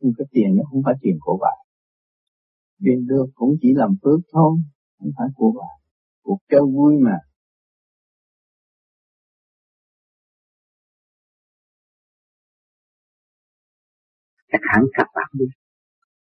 Nhưng 0.00 0.12
cái 0.18 0.26
tiền 0.30 0.56
nó 0.56 0.62
không 0.70 0.82
phải 0.84 0.94
tiền 1.00 1.16
của 1.20 1.38
bạn. 1.40 1.66
Tiền 2.84 3.06
được 3.06 3.26
cũng 3.34 3.56
chỉ 3.60 3.68
làm 3.74 3.96
phước 4.02 4.20
thôi, 4.32 4.58
không 4.98 5.10
phải 5.18 5.28
của 5.34 5.52
bạn 5.58 5.85
cuộc 6.26 6.40
chơi 6.50 6.64
vui 6.74 6.94
mà. 7.06 7.16
Chắc 14.52 14.60
hẳn 14.72 14.82
các 14.96 15.06
bạn 15.14 15.28
biết 15.38 15.52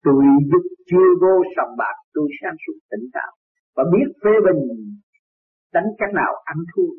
tôi 0.03 0.23
giúp 0.49 0.63
chưa 0.89 1.07
vô 1.21 1.35
sòng 1.55 1.73
bạc, 1.77 1.95
tôi 2.13 2.27
sáng 2.41 2.55
suốt 2.63 2.77
tỉnh 2.91 3.05
táo. 3.13 3.31
Và 3.75 3.83
biết 3.93 4.07
phê 4.23 4.33
bình, 4.45 4.61
đánh 5.73 5.89
cách 5.99 6.13
nào 6.13 6.31
ăn 6.43 6.57
thua. 6.71 6.91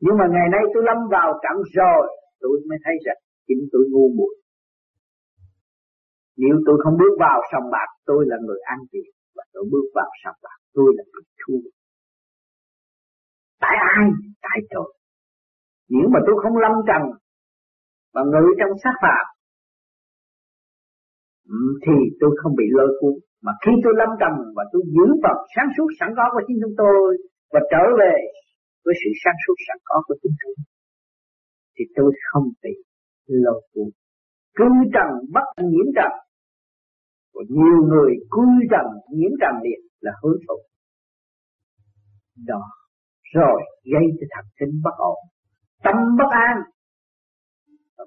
Nhưng 0.00 0.16
mà 0.20 0.26
ngày 0.34 0.48
nay 0.54 0.62
tôi 0.74 0.82
lâm 0.88 0.98
vào 1.16 1.28
trận 1.42 1.56
rồi, 1.78 2.02
tôi 2.40 2.54
mới 2.68 2.78
thấy 2.84 2.94
rằng 3.06 3.20
chính 3.46 3.62
tôi 3.72 3.82
ngu 3.90 4.06
muội. 4.16 4.34
Nếu 6.36 6.54
tôi 6.66 6.76
không 6.84 6.96
bước 7.00 7.14
vào 7.18 7.38
sòng 7.52 7.70
bạc, 7.72 7.88
tôi 8.04 8.20
là 8.30 8.36
người 8.46 8.60
ăn 8.72 8.78
tiền. 8.90 9.10
Và 9.36 9.44
tôi 9.52 9.64
bước 9.72 9.86
vào 9.94 10.10
sòng 10.24 10.38
bạc, 10.42 10.58
tôi 10.74 10.88
là 10.96 11.04
người 11.12 11.26
thua 11.40 11.73
tại 13.62 13.76
ai? 13.96 14.06
Tại 14.42 14.58
tôi. 14.70 14.88
Nếu 15.88 16.06
mà 16.14 16.20
tôi 16.26 16.36
không 16.42 16.56
lâm 16.64 16.72
trần 16.88 17.02
và 18.14 18.22
ngự 18.32 18.44
trong 18.58 18.72
sát 18.82 18.96
phạt 19.02 19.24
ừ, 21.48 21.60
thì 21.86 21.96
tôi 22.20 22.30
không 22.40 22.54
bị 22.60 22.64
lôi 22.70 22.90
cuốn. 23.00 23.14
Mà 23.44 23.52
khi 23.62 23.72
tôi 23.84 23.92
lâm 24.00 24.10
trần 24.20 24.34
và 24.56 24.64
tôi 24.72 24.82
giữ 24.94 25.06
phần 25.22 25.36
sáng 25.54 25.68
suốt 25.76 25.88
sẵn 25.98 26.10
có 26.16 26.24
của 26.32 26.42
chính 26.46 26.58
chúng 26.62 26.76
tôi 26.82 27.18
và 27.52 27.60
trở 27.72 27.84
về 28.00 28.14
với 28.84 28.94
sự 29.00 29.10
sáng 29.24 29.38
suốt 29.46 29.56
sẵn 29.66 29.78
có 29.84 29.96
của 30.06 30.16
chính 30.22 30.36
tôi, 30.42 30.54
thì 31.74 31.84
tôi 31.96 32.12
không 32.28 32.46
bị 32.62 32.74
lôi 33.26 33.60
cuốn. 33.72 33.88
Cư 34.58 34.68
trần, 34.94 35.08
bất 35.34 35.46
nhiễm 35.70 35.88
trần, 35.96 36.12
và 37.34 37.42
nhiều 37.48 37.78
người 37.90 38.12
cư 38.30 38.46
trần, 38.70 38.86
nhiễm 39.18 39.30
trần 39.40 39.54
liền 39.64 39.80
là 40.00 40.12
hướng 40.22 40.38
thụ. 40.48 40.58
Đó 42.46 42.62
rồi 43.34 43.60
gây 43.92 44.04
cho 44.18 44.26
thần 44.30 44.44
kinh 44.58 44.80
bất 44.84 44.96
ổn. 44.96 45.18
Tâm 45.84 45.96
bất 46.18 46.30
an, 46.30 46.56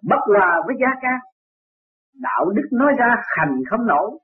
bất 0.10 0.22
hòa 0.34 0.63
với 0.68 0.76
gia 0.82 0.92
ca 1.02 1.13
đạo 2.22 2.46
đức 2.56 2.68
nói 2.72 2.94
ra, 3.00 3.16
hành 3.38 3.63
không 3.70 3.88
nổi. 3.88 4.20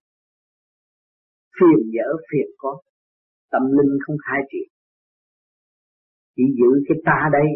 Phiền 1.60 1.80
dở, 1.94 2.08
phiền 2.32 2.48
có. 2.58 2.82
Tâm 3.52 3.62
linh 3.62 3.98
không 4.06 4.16
khai 4.26 4.42
triển. 4.52 4.70
Chỉ 6.36 6.44
giữ 6.58 6.84
cái 6.88 6.98
ta 7.06 7.30
đây. 7.32 7.48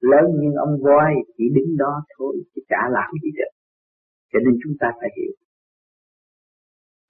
Lớn 0.00 0.24
như 0.40 0.50
ông 0.58 0.78
voi 0.82 1.10
chỉ 1.36 1.44
đứng 1.54 1.76
đó 1.78 2.02
thôi, 2.18 2.36
chứ 2.54 2.62
chả 2.68 2.82
làm 2.90 3.10
gì 3.22 3.30
được. 3.38 3.52
Cho 4.32 4.38
nên 4.44 4.54
chúng 4.64 4.72
ta 4.80 4.92
phải 5.00 5.10
hiểu 5.16 5.32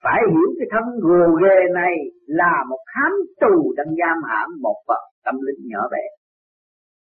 phải 0.05 0.21
hiểu 0.31 0.49
cái 0.57 0.67
thân 0.73 0.85
gồ 1.05 1.23
ghề 1.43 1.57
này 1.81 1.95
là 2.39 2.53
một 2.69 2.81
khám 2.93 3.13
tù 3.41 3.73
đang 3.77 3.91
giam 3.99 4.17
hãm 4.29 4.49
một 4.65 4.77
vật 4.87 5.03
tâm 5.25 5.35
linh 5.47 5.61
nhỏ 5.71 5.81
bé. 5.91 6.03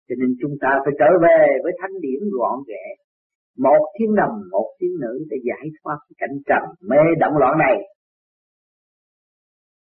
Cho 0.07 0.15
nên 0.19 0.29
chúng 0.41 0.55
ta 0.61 0.71
phải 0.83 0.93
trở 0.99 1.09
về 1.25 1.39
với 1.63 1.73
thánh 1.79 1.95
điển 2.01 2.21
gọn 2.37 2.55
ghẽ. 2.67 2.85
Một 3.57 3.81
thiên 3.95 4.15
đồng, 4.15 4.35
một 4.51 4.67
thiên 4.79 4.93
nữ 5.01 5.13
để 5.29 5.37
giải 5.49 5.65
thoát 5.77 5.97
cái 6.07 6.15
cảnh 6.21 6.37
trầm 6.49 6.63
mê 6.89 7.01
động 7.19 7.33
loạn 7.37 7.53
này. 7.65 7.75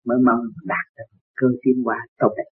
Mới 0.06 0.18
mong 0.26 0.42
đạt 0.66 0.86
được 0.98 1.10
cơ 1.36 1.48
tiến 1.62 1.84
hóa 1.86 1.98
tốt 2.20 2.32
đẹp. 2.38 2.50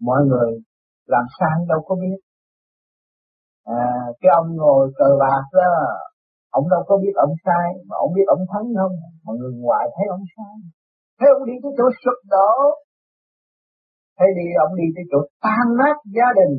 Mọi 0.00 0.22
người 0.26 0.50
làm 1.06 1.24
sao 1.38 1.66
đâu 1.68 1.80
có 1.86 1.94
biết 1.94 2.33
à, 3.64 3.82
cái 4.20 4.30
ông 4.40 4.56
ngồi 4.56 4.92
cờ 4.98 5.08
bạc 5.20 5.44
đó 5.52 5.70
ông 6.58 6.66
đâu 6.72 6.82
có 6.88 6.94
biết 7.02 7.14
ông 7.26 7.34
sai 7.44 7.66
mà 7.88 7.94
ông 8.04 8.12
biết 8.16 8.26
ông 8.34 8.44
thắng 8.52 8.66
không? 8.78 8.94
Mà 9.24 9.32
người 9.38 9.54
ngoài 9.62 9.84
thấy 9.94 10.06
ông 10.16 10.24
sai. 10.34 10.54
Thấy 11.18 11.28
ông 11.36 11.44
đi 11.48 11.54
tới 11.62 11.72
chỗ 11.78 11.86
sụp 12.02 12.18
đổ. 12.34 12.52
Thấy 14.18 14.28
đi 14.38 14.46
ông 14.64 14.72
đi 14.80 14.86
tới 14.94 15.04
chỗ 15.10 15.18
tan 15.44 15.66
nát 15.80 15.96
gia 16.16 16.28
đình 16.40 16.54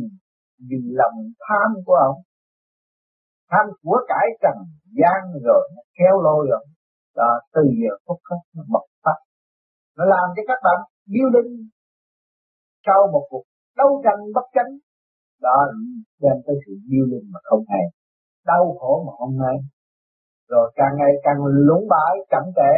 vì 0.70 0.80
lòng 1.00 1.18
tham 1.46 1.70
của 1.86 1.98
ông. 2.10 2.20
Tham 3.52 3.66
của 3.84 3.98
cải 4.08 4.28
trần 4.42 4.58
gian 5.00 5.20
rồi 5.48 5.64
nó 5.76 5.82
kéo 5.98 6.16
lôi 6.26 6.42
rồi 6.52 6.66
đó 7.16 7.32
từ 7.54 7.62
giờ 7.82 7.94
phút 8.06 8.20
khắc 8.28 8.42
nó 8.56 8.64
bộc 8.74 8.86
phát. 9.04 9.20
Nó 9.98 10.06
làm 10.06 10.28
cho 10.36 10.44
các 10.48 10.60
bạn 10.64 10.80
điêu 11.14 11.28
linh 11.36 11.52
sau 12.86 13.00
một 13.14 13.28
cuộc 13.30 13.44
đấu 13.78 14.02
tranh 14.04 14.20
bất 14.36 14.46
chánh. 14.56 14.72
Đó 15.42 15.58
đem 16.26 16.38
tới 16.46 16.56
sự 16.64 16.74
điêu 16.90 17.06
linh 17.12 17.28
mà 17.34 17.40
không 17.44 17.64
hay 17.72 17.86
đau 18.46 18.76
khổ 18.80 19.04
mà 19.08 19.14
hôm 19.20 19.38
nay. 19.38 19.58
Rồi 20.50 20.72
càng 20.76 20.94
ngày 20.98 21.14
càng 21.24 21.40
lúng 21.46 21.88
bãi 21.90 22.14
chậm 22.32 22.44
tệ. 22.56 22.74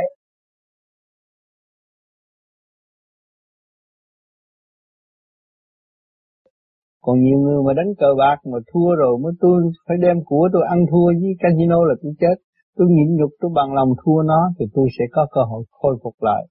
Còn 7.02 7.20
nhiều 7.20 7.40
người 7.40 7.64
mà 7.66 7.74
đánh 7.74 7.92
cờ 7.98 8.08
bạc 8.20 8.38
mà 8.52 8.58
thua 8.74 8.96
rồi 8.96 9.18
mới 9.24 9.34
tôi 9.40 9.64
phải 9.88 9.98
đem 10.02 10.18
của 10.26 10.50
tôi 10.54 10.64
ăn 10.70 10.80
thua 10.92 11.08
với 11.22 11.32
casino 11.40 11.84
là 11.86 11.96
tôi 12.04 12.14
chết. 12.20 12.36
Tôi 12.78 12.88
nhịn 12.90 13.16
nhục, 13.16 13.30
tôi 13.40 13.52
bằng 13.56 13.74
lòng 13.74 13.90
thua 14.06 14.22
nó 14.26 14.52
thì 14.60 14.66
tôi 14.74 14.88
sẽ 15.00 15.06
có 15.12 15.28
cơ 15.32 15.42
hội 15.42 15.64
khôi 15.72 15.98
phục 16.04 16.16
lại. 16.20 16.48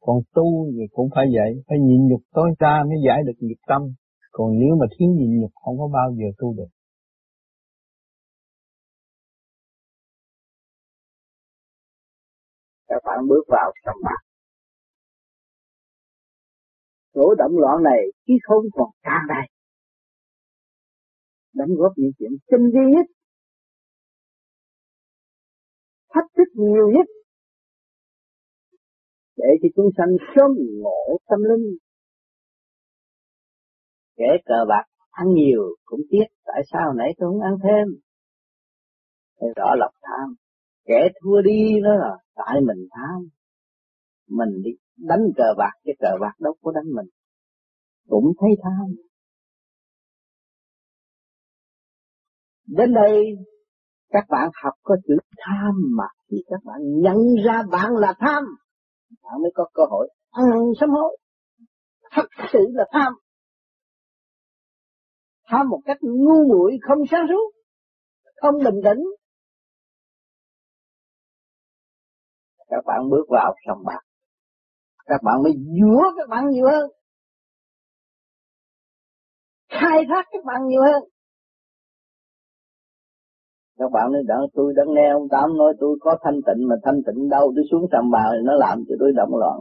Còn 0.00 0.16
tu 0.34 0.66
thì 0.72 0.82
cũng 0.92 1.08
phải 1.14 1.26
vậy, 1.32 1.62
phải 1.68 1.78
nhịn 1.78 2.06
nhục 2.08 2.20
tối 2.34 2.50
ra 2.58 2.82
mới 2.88 2.96
giải 3.06 3.22
được 3.26 3.32
nghiệp 3.40 3.60
tâm 3.68 3.82
còn 4.36 4.48
nếu 4.60 4.72
mà 4.80 4.86
thiếu 4.98 5.08
nhịn 5.08 5.40
nhục, 5.40 5.50
không 5.54 5.78
có 5.78 5.88
bao 5.92 6.08
giờ 6.18 6.26
tu 6.38 6.54
được. 6.58 6.70
Các 12.88 13.02
bạn 13.04 13.18
bước 13.28 13.44
vào 13.48 13.72
trong 13.84 13.96
mặt. 14.04 14.20
Chỗ 17.14 17.34
động 17.38 17.52
loạn 17.58 17.82
này 17.82 18.00
khi 18.26 18.34
không 18.48 18.64
còn 18.72 18.90
càng 19.02 19.24
đầy 19.28 19.46
đóng 21.56 21.74
góp 21.76 21.92
những 21.96 22.10
chuyện 22.18 22.30
chân 22.50 22.60
vi 22.74 22.84
nhất. 22.94 23.06
Thách 26.14 26.30
thức 26.36 26.48
nhiều 26.54 26.88
nhất. 26.94 27.06
Để 29.36 29.48
cho 29.62 29.68
chúng 29.76 29.90
sanh 29.96 30.16
sớm 30.36 30.50
ngộ 30.82 31.18
tâm 31.28 31.38
linh 31.42 31.85
kẻ 34.16 34.26
cờ 34.44 34.64
bạc, 34.68 34.84
ăn 35.10 35.26
nhiều 35.34 35.62
cũng 35.84 36.00
tiếc, 36.10 36.26
tại 36.44 36.62
sao 36.72 36.92
nãy 36.92 37.14
tôi 37.18 37.30
không 37.30 37.40
ăn 37.40 37.56
thêm? 37.62 37.86
Thì 39.40 39.46
rõ 39.56 39.74
lòng 39.74 39.94
tham. 40.02 40.34
Kẻ 40.84 41.08
thua 41.20 41.40
đi 41.42 41.80
đó 41.84 41.90
là 41.94 42.16
tại 42.34 42.60
mình 42.60 42.88
tham. 42.90 43.28
Mình 44.28 44.62
đi 44.64 44.70
đánh 44.96 45.20
cờ 45.36 45.54
bạc, 45.58 45.72
cái 45.84 45.94
cờ 45.98 46.10
bạc 46.20 46.32
đâu 46.38 46.54
có 46.62 46.72
đánh 46.72 46.92
mình. 46.94 47.06
Cũng 48.08 48.32
thấy 48.40 48.50
tham. 48.62 48.86
Đến 52.66 52.94
đây, 52.94 53.24
các 54.08 54.24
bạn 54.28 54.50
học 54.64 54.74
có 54.82 54.96
chữ 55.08 55.14
tham 55.36 55.74
mà 55.96 56.04
khi 56.30 56.36
các 56.46 56.60
bạn 56.64 56.80
nhận 57.02 57.16
ra 57.46 57.62
bạn 57.70 57.92
là 57.96 58.14
tham. 58.18 58.44
Bạn 59.22 59.42
mới 59.42 59.50
có 59.54 59.68
cơ 59.74 59.82
hội 59.90 60.08
ăn 60.30 60.44
sám 60.80 60.90
hối. 60.90 61.16
Thật 62.12 62.26
sự 62.52 62.58
là 62.72 62.84
tham 62.92 63.12
tham 65.46 65.68
một 65.68 65.80
cách 65.84 65.98
ngu 66.00 66.48
muội 66.48 66.78
không 66.82 66.98
sáng 67.10 67.26
suốt, 67.28 67.52
không 68.36 68.54
bình 68.64 68.80
tĩnh. 68.84 69.04
Các 72.68 72.82
bạn 72.86 73.10
bước 73.10 73.24
vào 73.28 73.54
sòng 73.66 73.82
bạc. 73.84 74.00
Các 75.06 75.20
bạn 75.22 75.42
mới 75.42 75.52
dúa 75.80 76.02
các 76.16 76.28
bạn 76.28 76.50
nhiều 76.50 76.66
hơn. 76.66 76.90
Khai 79.68 80.04
thác 80.08 80.24
các 80.32 80.44
bạn 80.44 80.66
nhiều 80.68 80.82
hơn. 80.82 81.02
Các 83.78 83.90
bạn 83.92 84.12
nói, 84.12 84.22
đỡ, 84.26 84.46
tôi 84.54 84.72
đã 84.76 84.82
nghe 84.94 85.10
ông 85.12 85.28
tám 85.30 85.56
nói, 85.56 85.74
tôi 85.80 85.98
có 86.00 86.18
thanh 86.22 86.40
tịnh, 86.46 86.68
mà 86.68 86.76
thanh 86.84 87.00
tịnh 87.06 87.28
đâu? 87.28 87.52
Tôi 87.56 87.64
xuống 87.70 87.86
sầm 87.92 88.10
bào 88.10 88.32
nó 88.44 88.54
làm 88.54 88.84
cho 88.88 88.94
tôi 89.00 89.12
động 89.16 89.36
loạn. 89.36 89.58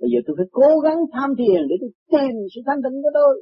Bây 0.00 0.08
giờ 0.12 0.18
tôi 0.26 0.36
phải 0.38 0.46
cố 0.52 0.80
gắng 0.84 0.98
tham 1.12 1.30
thiền 1.38 1.60
để 1.68 1.76
tôi 1.80 1.90
tìm 2.10 2.34
sự 2.54 2.60
thanh 2.66 2.80
tịnh 2.84 3.02
của 3.02 3.10
tôi. 3.14 3.34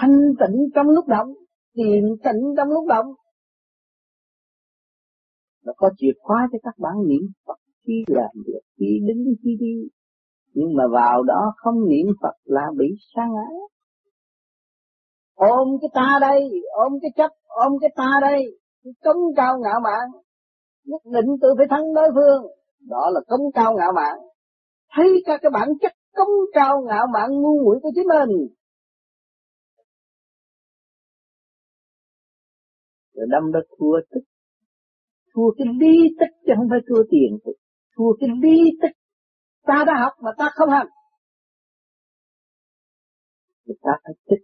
Thanh 0.00 0.18
tịnh 0.40 0.68
trong 0.74 0.86
lúc 0.86 1.06
động 1.06 1.34
thiền 1.76 2.04
tịnh 2.24 2.54
trong 2.56 2.68
lúc 2.68 2.86
động. 2.88 3.06
Nó 5.64 5.72
có 5.76 5.90
chìa 5.96 6.12
khóa 6.18 6.48
cho 6.52 6.58
các 6.62 6.74
bạn 6.78 6.94
niệm 7.08 7.22
Phật 7.46 7.58
khi 7.86 8.04
làm 8.06 8.30
việc, 8.46 8.60
khi 8.78 9.00
đứng, 9.08 9.24
khi 9.42 9.56
đi. 9.60 9.88
Nhưng 10.54 10.76
mà 10.76 10.84
vào 10.92 11.22
đó 11.22 11.52
không 11.56 11.88
niệm 11.88 12.06
Phật 12.22 12.34
là 12.44 12.62
bị 12.76 12.86
sa 13.14 13.22
ngã. 13.34 13.48
Ôm 15.34 15.68
cái 15.80 15.90
ta 15.94 16.18
đây, 16.20 16.50
ôm 16.70 16.92
cái 17.02 17.10
chấp, 17.16 17.30
ôm 17.46 17.72
cái 17.80 17.90
ta 17.96 18.10
đây 18.20 18.58
cấm 18.84 18.94
cống 19.14 19.34
cao 19.36 19.58
ngạo 19.58 19.80
mạn, 19.80 20.08
nhất 20.84 21.02
định 21.04 21.26
tôi 21.40 21.54
phải 21.58 21.66
thắng 21.70 21.94
đối 21.94 22.08
phương. 22.14 22.42
Đó 22.88 23.10
là 23.10 23.20
cống 23.26 23.52
cao 23.54 23.74
ngạo 23.74 23.92
mạn. 23.92 24.18
Thấy 24.96 25.22
các 25.26 25.40
cái 25.42 25.50
bản 25.50 25.68
chất 25.80 25.92
cống 26.16 26.34
cao 26.52 26.82
ngạo 26.86 27.06
mạn 27.06 27.30
ngu 27.30 27.64
muội 27.64 27.78
của 27.82 27.90
chính 27.94 28.08
mình. 28.08 28.48
Rồi 33.18 33.26
đâm 33.34 33.44
ra 33.54 33.60
thua 33.78 33.96
tức. 34.10 34.24
Thua 35.34 35.48
cái 35.58 35.66
lý 35.80 35.96
tức 36.20 36.30
chứ 36.46 36.52
không 36.56 36.68
phải 36.70 36.82
thua 36.88 37.02
tiền 37.12 37.30
tức, 37.44 37.56
thua 37.96 38.10
cái 38.20 38.28
lý 38.42 38.58
tức, 38.82 38.92
ta 39.66 39.84
đã 39.86 39.94
học 40.02 40.12
mà 40.24 40.30
ta 40.38 40.46
không 40.56 40.70
hành 40.70 40.90
thì 43.68 43.74
ta 43.82 43.92
phải 44.04 44.14
tức. 44.28 44.40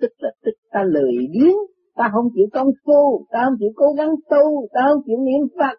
Tức 0.00 0.12
là 0.18 0.30
tức 0.44 0.56
ta 0.70 0.80
lười 0.82 1.12
biếng. 1.32 1.58
Ta 1.94 2.10
không 2.12 2.28
chịu 2.34 2.46
công 2.52 2.70
phu. 2.84 3.26
Ta 3.30 3.38
không 3.44 3.56
chịu 3.58 3.72
cố 3.76 3.86
gắng 3.98 4.10
tu. 4.30 4.68
Ta 4.72 4.80
không 4.88 5.02
chịu 5.06 5.18
niệm 5.18 5.42
phật. 5.58 5.76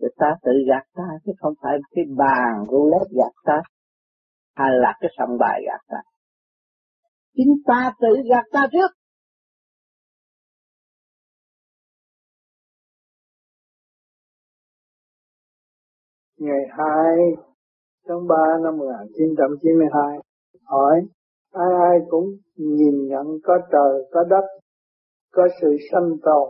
Thì 0.00 0.06
ta 0.16 0.30
tự 0.42 0.52
gạt 0.68 0.84
ta 0.94 1.08
chứ 1.24 1.32
không 1.38 1.54
phải 1.62 1.78
cái 1.90 2.04
bàn 2.16 2.64
roulette 2.70 3.14
gạt 3.18 3.34
ta 3.44 3.58
hay 4.54 4.70
là 4.82 4.92
cái 5.00 5.10
sòng 5.18 5.38
bài 5.40 5.60
gạt 5.66 5.80
ta. 5.88 6.00
Chính 7.36 7.52
ta 7.66 7.92
tự 8.00 8.14
gạt 8.30 8.44
ta 8.52 8.66
trước. 8.72 8.90
Ngày 16.44 16.64
2 16.70 17.16
tháng 18.08 18.26
3 18.28 18.36
năm 18.62 18.78
1992 18.78 20.18
hỏi, 20.64 21.00
ai 21.52 21.72
ai 21.88 21.98
cũng 22.08 22.24
nhìn 22.56 23.08
nhận 23.08 23.26
có 23.44 23.58
trời, 23.72 24.08
có 24.12 24.24
đất, 24.24 24.44
có 25.32 25.48
sự 25.60 25.76
sanh 25.92 26.10
tồn 26.22 26.48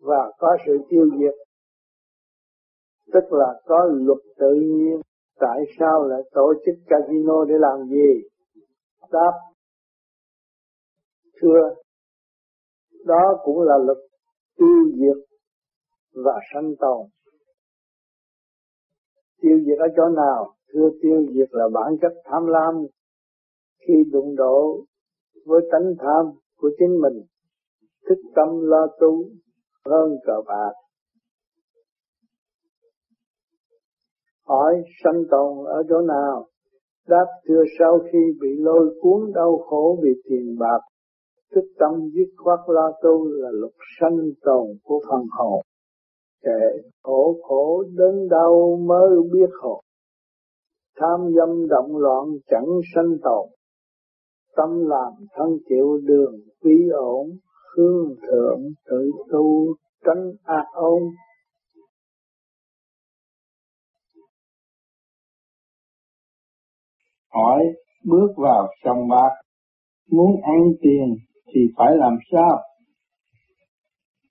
và 0.00 0.32
có 0.38 0.56
sự 0.66 0.78
tiêu 0.88 1.06
diệt. 1.18 1.34
Tức 3.12 3.32
là 3.32 3.60
có 3.64 3.88
luật 3.92 4.18
tự 4.38 4.54
nhiên. 4.54 5.00
Tại 5.40 5.60
sao 5.78 6.08
lại 6.08 6.20
tổ 6.32 6.54
chức 6.66 6.74
casino 6.86 7.44
để 7.44 7.54
làm 7.58 7.88
gì? 7.88 8.28
Đáp, 9.12 9.32
thưa, 11.40 11.74
đó 13.04 13.40
cũng 13.44 13.60
là 13.60 13.78
luật 13.86 13.98
tiêu 14.56 14.84
diệt 14.94 15.24
và 16.24 16.32
sanh 16.54 16.72
tồn 16.80 17.06
tiêu 19.42 19.58
diệt 19.66 19.78
ở 19.78 19.88
chỗ 19.96 20.08
nào 20.16 20.54
thưa 20.72 20.90
tiêu 21.02 21.26
diệt 21.34 21.48
là 21.50 21.68
bản 21.74 21.96
chất 22.02 22.12
tham 22.24 22.46
lam 22.46 22.74
khi 23.86 23.94
đụng 24.12 24.36
độ 24.36 24.84
với 25.46 25.60
tánh 25.72 25.94
tham 25.98 26.32
của 26.56 26.70
chính 26.78 27.00
mình, 27.00 27.22
thức 28.08 28.18
tâm 28.34 28.48
lo 28.60 28.86
tu 29.00 29.24
hơn 29.84 30.10
cờ 30.26 30.34
bạc. 30.46 30.72
Hỏi 34.46 34.74
sanh 35.04 35.22
tồn 35.30 35.66
ở 35.66 35.82
chỗ 35.88 36.00
nào? 36.00 36.46
Đáp 37.08 37.26
thưa 37.48 37.62
sau 37.78 37.98
khi 38.12 38.18
bị 38.40 38.48
lôi 38.58 38.98
cuốn 39.00 39.32
đau 39.34 39.58
khổ 39.58 39.98
vì 40.02 40.10
tiền 40.24 40.56
bạc, 40.58 40.80
thức 41.54 41.64
tâm 41.78 42.10
dứt 42.14 42.34
khoát 42.36 42.58
lo 42.66 42.92
tu 43.02 43.24
là 43.26 43.50
lục 43.52 43.72
sanh 44.00 44.18
tồn 44.42 44.66
của 44.82 45.00
phần 45.10 45.26
hồn. 45.38 45.62
Kệ 46.42 46.88
khổ 47.02 47.36
khổ 47.42 47.82
đến 47.82 48.28
đâu 48.28 48.76
mới 48.86 49.10
biết 49.32 49.50
hồn. 49.62 49.84
Tham 51.00 51.20
dâm 51.36 51.68
động 51.68 51.96
loạn 51.96 52.24
chẳng 52.46 52.66
sanh 52.94 53.16
tồn. 53.22 53.48
Tâm 54.56 54.84
làm 54.88 55.12
thân 55.36 55.48
chịu 55.68 56.00
đường 56.04 56.34
quý 56.62 56.88
ổn, 56.92 57.26
hương 57.76 58.16
thượng 58.28 58.60
tự 58.86 59.10
tu 59.32 59.74
tránh 60.04 60.32
ác 60.44 60.64
ôn 60.72 61.02
hỏi 67.34 67.64
bước 68.04 68.28
vào 68.36 68.68
trong 68.84 69.08
bạc 69.08 69.30
muốn 70.10 70.40
ăn 70.42 70.60
tiền 70.82 71.14
thì 71.54 71.60
phải 71.76 71.96
làm 71.96 72.16
sao 72.32 72.58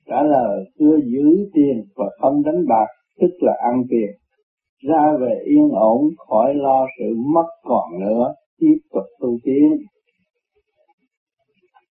trả 0.09 0.23
lời 0.23 0.65
chưa 0.79 0.97
giữ 1.05 1.49
tiền 1.53 1.83
và 1.95 2.05
không 2.19 2.43
đánh 2.43 2.65
bạc, 2.67 2.87
tức 3.21 3.31
là 3.39 3.53
ăn 3.71 3.83
tiền. 3.89 4.09
Ra 4.89 5.17
về 5.19 5.41
yên 5.45 5.69
ổn, 5.71 6.01
khỏi 6.27 6.55
lo 6.55 6.85
sự 6.99 7.15
mất 7.33 7.47
còn 7.63 7.99
nữa, 7.99 8.33
tiếp 8.59 8.77
tục 8.93 9.05
tu 9.19 9.37
tiến. 9.43 9.77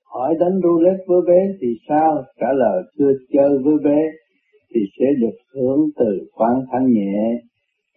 Hỏi 0.05 0.35
đánh 0.41 0.61
roulette 0.63 1.05
với 1.07 1.21
bé 1.27 1.53
thì 1.61 1.69
sao? 1.89 2.23
Trả 2.41 2.53
lời 2.53 2.83
chưa 2.99 3.13
chơi 3.33 3.59
với 3.65 3.75
bé 3.85 4.03
thì 4.75 4.81
sẽ 4.99 5.07
được 5.21 5.37
hưởng 5.55 5.81
từ 5.97 6.29
quan 6.35 6.55
thanh 6.73 6.93
nhẹ 6.93 7.43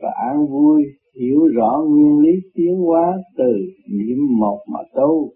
và 0.02 0.10
an 0.30 0.46
vui, 0.48 0.84
hiểu 1.20 1.48
rõ 1.56 1.84
nguyên 1.90 2.20
lý 2.20 2.32
tiến 2.54 2.76
hóa 2.76 3.18
từ 3.38 3.54
niệm 3.90 4.18
một 4.40 4.60
mà 4.74 4.80
tu. 4.96 5.32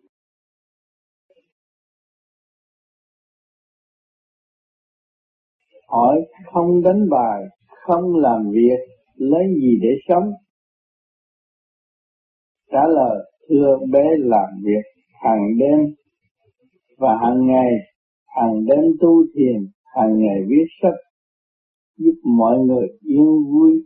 Hỏi 5.94 6.18
không 6.54 6.82
đánh 6.82 7.10
bài, 7.10 7.44
không 7.68 8.16
làm 8.16 8.52
việc, 8.52 8.80
lấy 9.16 9.44
gì 9.62 9.78
để 9.82 9.90
sống? 10.08 10.32
Trả 12.72 12.88
lời, 12.88 13.32
thưa 13.50 13.78
bé 13.92 14.04
làm 14.18 14.50
việc 14.64 15.02
hàng 15.24 15.58
đêm 15.60 15.80
và 16.98 17.18
hàng 17.22 17.46
ngày, 17.46 17.72
hàng 18.28 18.66
đêm 18.66 18.84
tu 19.02 19.24
thiền, 19.36 19.68
hàng 19.84 20.20
ngày 20.20 20.38
viết 20.48 20.66
sách, 20.82 21.00
giúp 21.98 22.16
mọi 22.38 22.58
người 22.60 22.88
yên 23.02 23.26
vui 23.52 23.84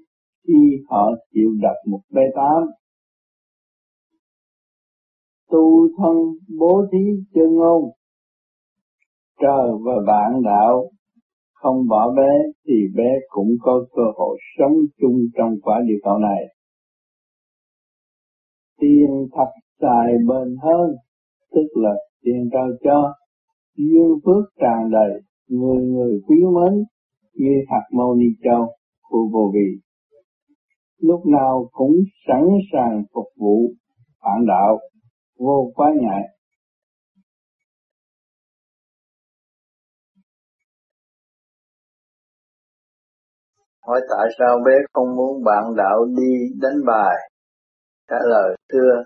khi 0.48 0.84
họ 0.89 1.12
chịu 1.34 1.50
đọc 1.62 1.76
một 1.88 2.00
bài 2.12 2.26
tám 2.36 2.63
tu 5.52 5.88
thân 5.98 6.17
bố 6.60 6.82
thí 6.91 6.98
chân 7.34 7.56
ngôn 7.56 7.84
trời 9.41 9.70
và 9.86 9.93
bạn 10.08 10.41
đạo 10.43 10.89
không 11.62 11.88
bỏ 11.89 12.13
bé 12.17 12.32
thì 12.67 12.74
bé 12.96 13.10
cũng 13.30 13.50
có 13.62 13.86
cơ 13.96 14.04
hội 14.15 14.38
sống 14.58 14.74
chung 15.02 15.17
trong 15.38 15.56
quả 15.62 15.82
địa 15.88 16.00
cầu 16.04 16.17
này 16.17 16.43
tiền 18.80 19.28
thật 19.32 19.52
xài 19.82 20.13
bền 20.28 20.56
hơn, 20.63 20.96
tức 21.52 21.67
là 21.76 21.93
tiền 22.24 22.50
cao 22.52 22.67
cho 22.84 23.13
duyên 23.78 24.20
phước 24.26 24.43
tràn 24.62 24.91
đầy, 24.91 25.22
người 25.48 25.84
người 25.86 26.22
quý 26.28 26.36
mến, 26.36 26.84
như 27.34 27.63
hạt 27.70 27.84
mâu 27.91 28.15
ni 28.15 28.26
châu 28.43 28.67
của 29.10 29.30
vô 29.34 29.52
vị 29.54 29.88
lúc 31.02 31.26
nào 31.26 31.70
cũng 31.72 31.96
sẵn 32.28 32.43
sàng 32.74 33.04
phục 33.13 33.26
vụ 33.38 33.74
phản 34.24 34.46
đạo, 34.48 34.80
vô 35.39 35.72
quá 35.76 35.93
ngại. 36.02 36.24
Hỏi 43.88 44.02
tại 44.10 44.28
sao 44.39 44.60
bé 44.65 44.73
không 44.93 45.15
muốn 45.15 45.43
bạn 45.43 45.63
đạo 45.78 46.06
đi 46.17 46.34
đánh 46.62 46.86
bài? 46.86 47.15
Trả 48.10 48.17
lời 48.26 48.56
thưa, 48.71 49.04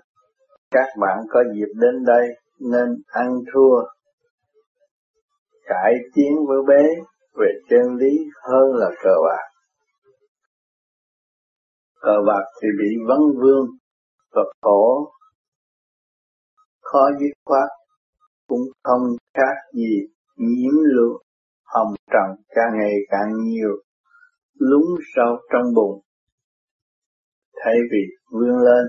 các 0.70 0.86
bạn 1.00 1.18
có 1.30 1.42
dịp 1.54 1.72
đến 1.80 2.04
đây 2.06 2.28
nên 2.60 3.02
ăn 3.06 3.28
thua. 3.52 3.82
Cải 5.64 5.94
tiến 6.14 6.32
với 6.48 6.58
bé 6.68 6.82
về 7.34 7.46
chân 7.70 7.96
lý 7.96 8.18
hơn 8.42 8.74
là 8.74 8.90
cờ 9.02 9.14
bạc 9.24 9.52
cờ 12.02 12.16
bạc 12.26 12.44
thì 12.62 12.68
bị 12.78 12.88
vấn 13.08 13.20
vương 13.42 13.66
và 14.32 14.42
khổ 14.62 15.12
khó 16.80 17.10
dứt 17.20 17.32
khoát 17.44 17.68
cũng 18.48 18.62
không 18.82 19.02
khác 19.34 19.54
gì 19.74 20.06
nhiễm 20.36 20.74
lượng 20.82 21.22
hồng 21.64 21.94
trần 22.10 22.44
càng 22.48 22.78
ngày 22.78 22.94
càng 23.10 23.32
nhiều 23.44 23.82
lún 24.70 24.88
sâu 25.14 25.36
trong 25.52 25.74
bụng 25.74 26.00
thay 27.64 27.74
vì 27.92 28.02
vươn 28.32 28.58
lên 28.66 28.84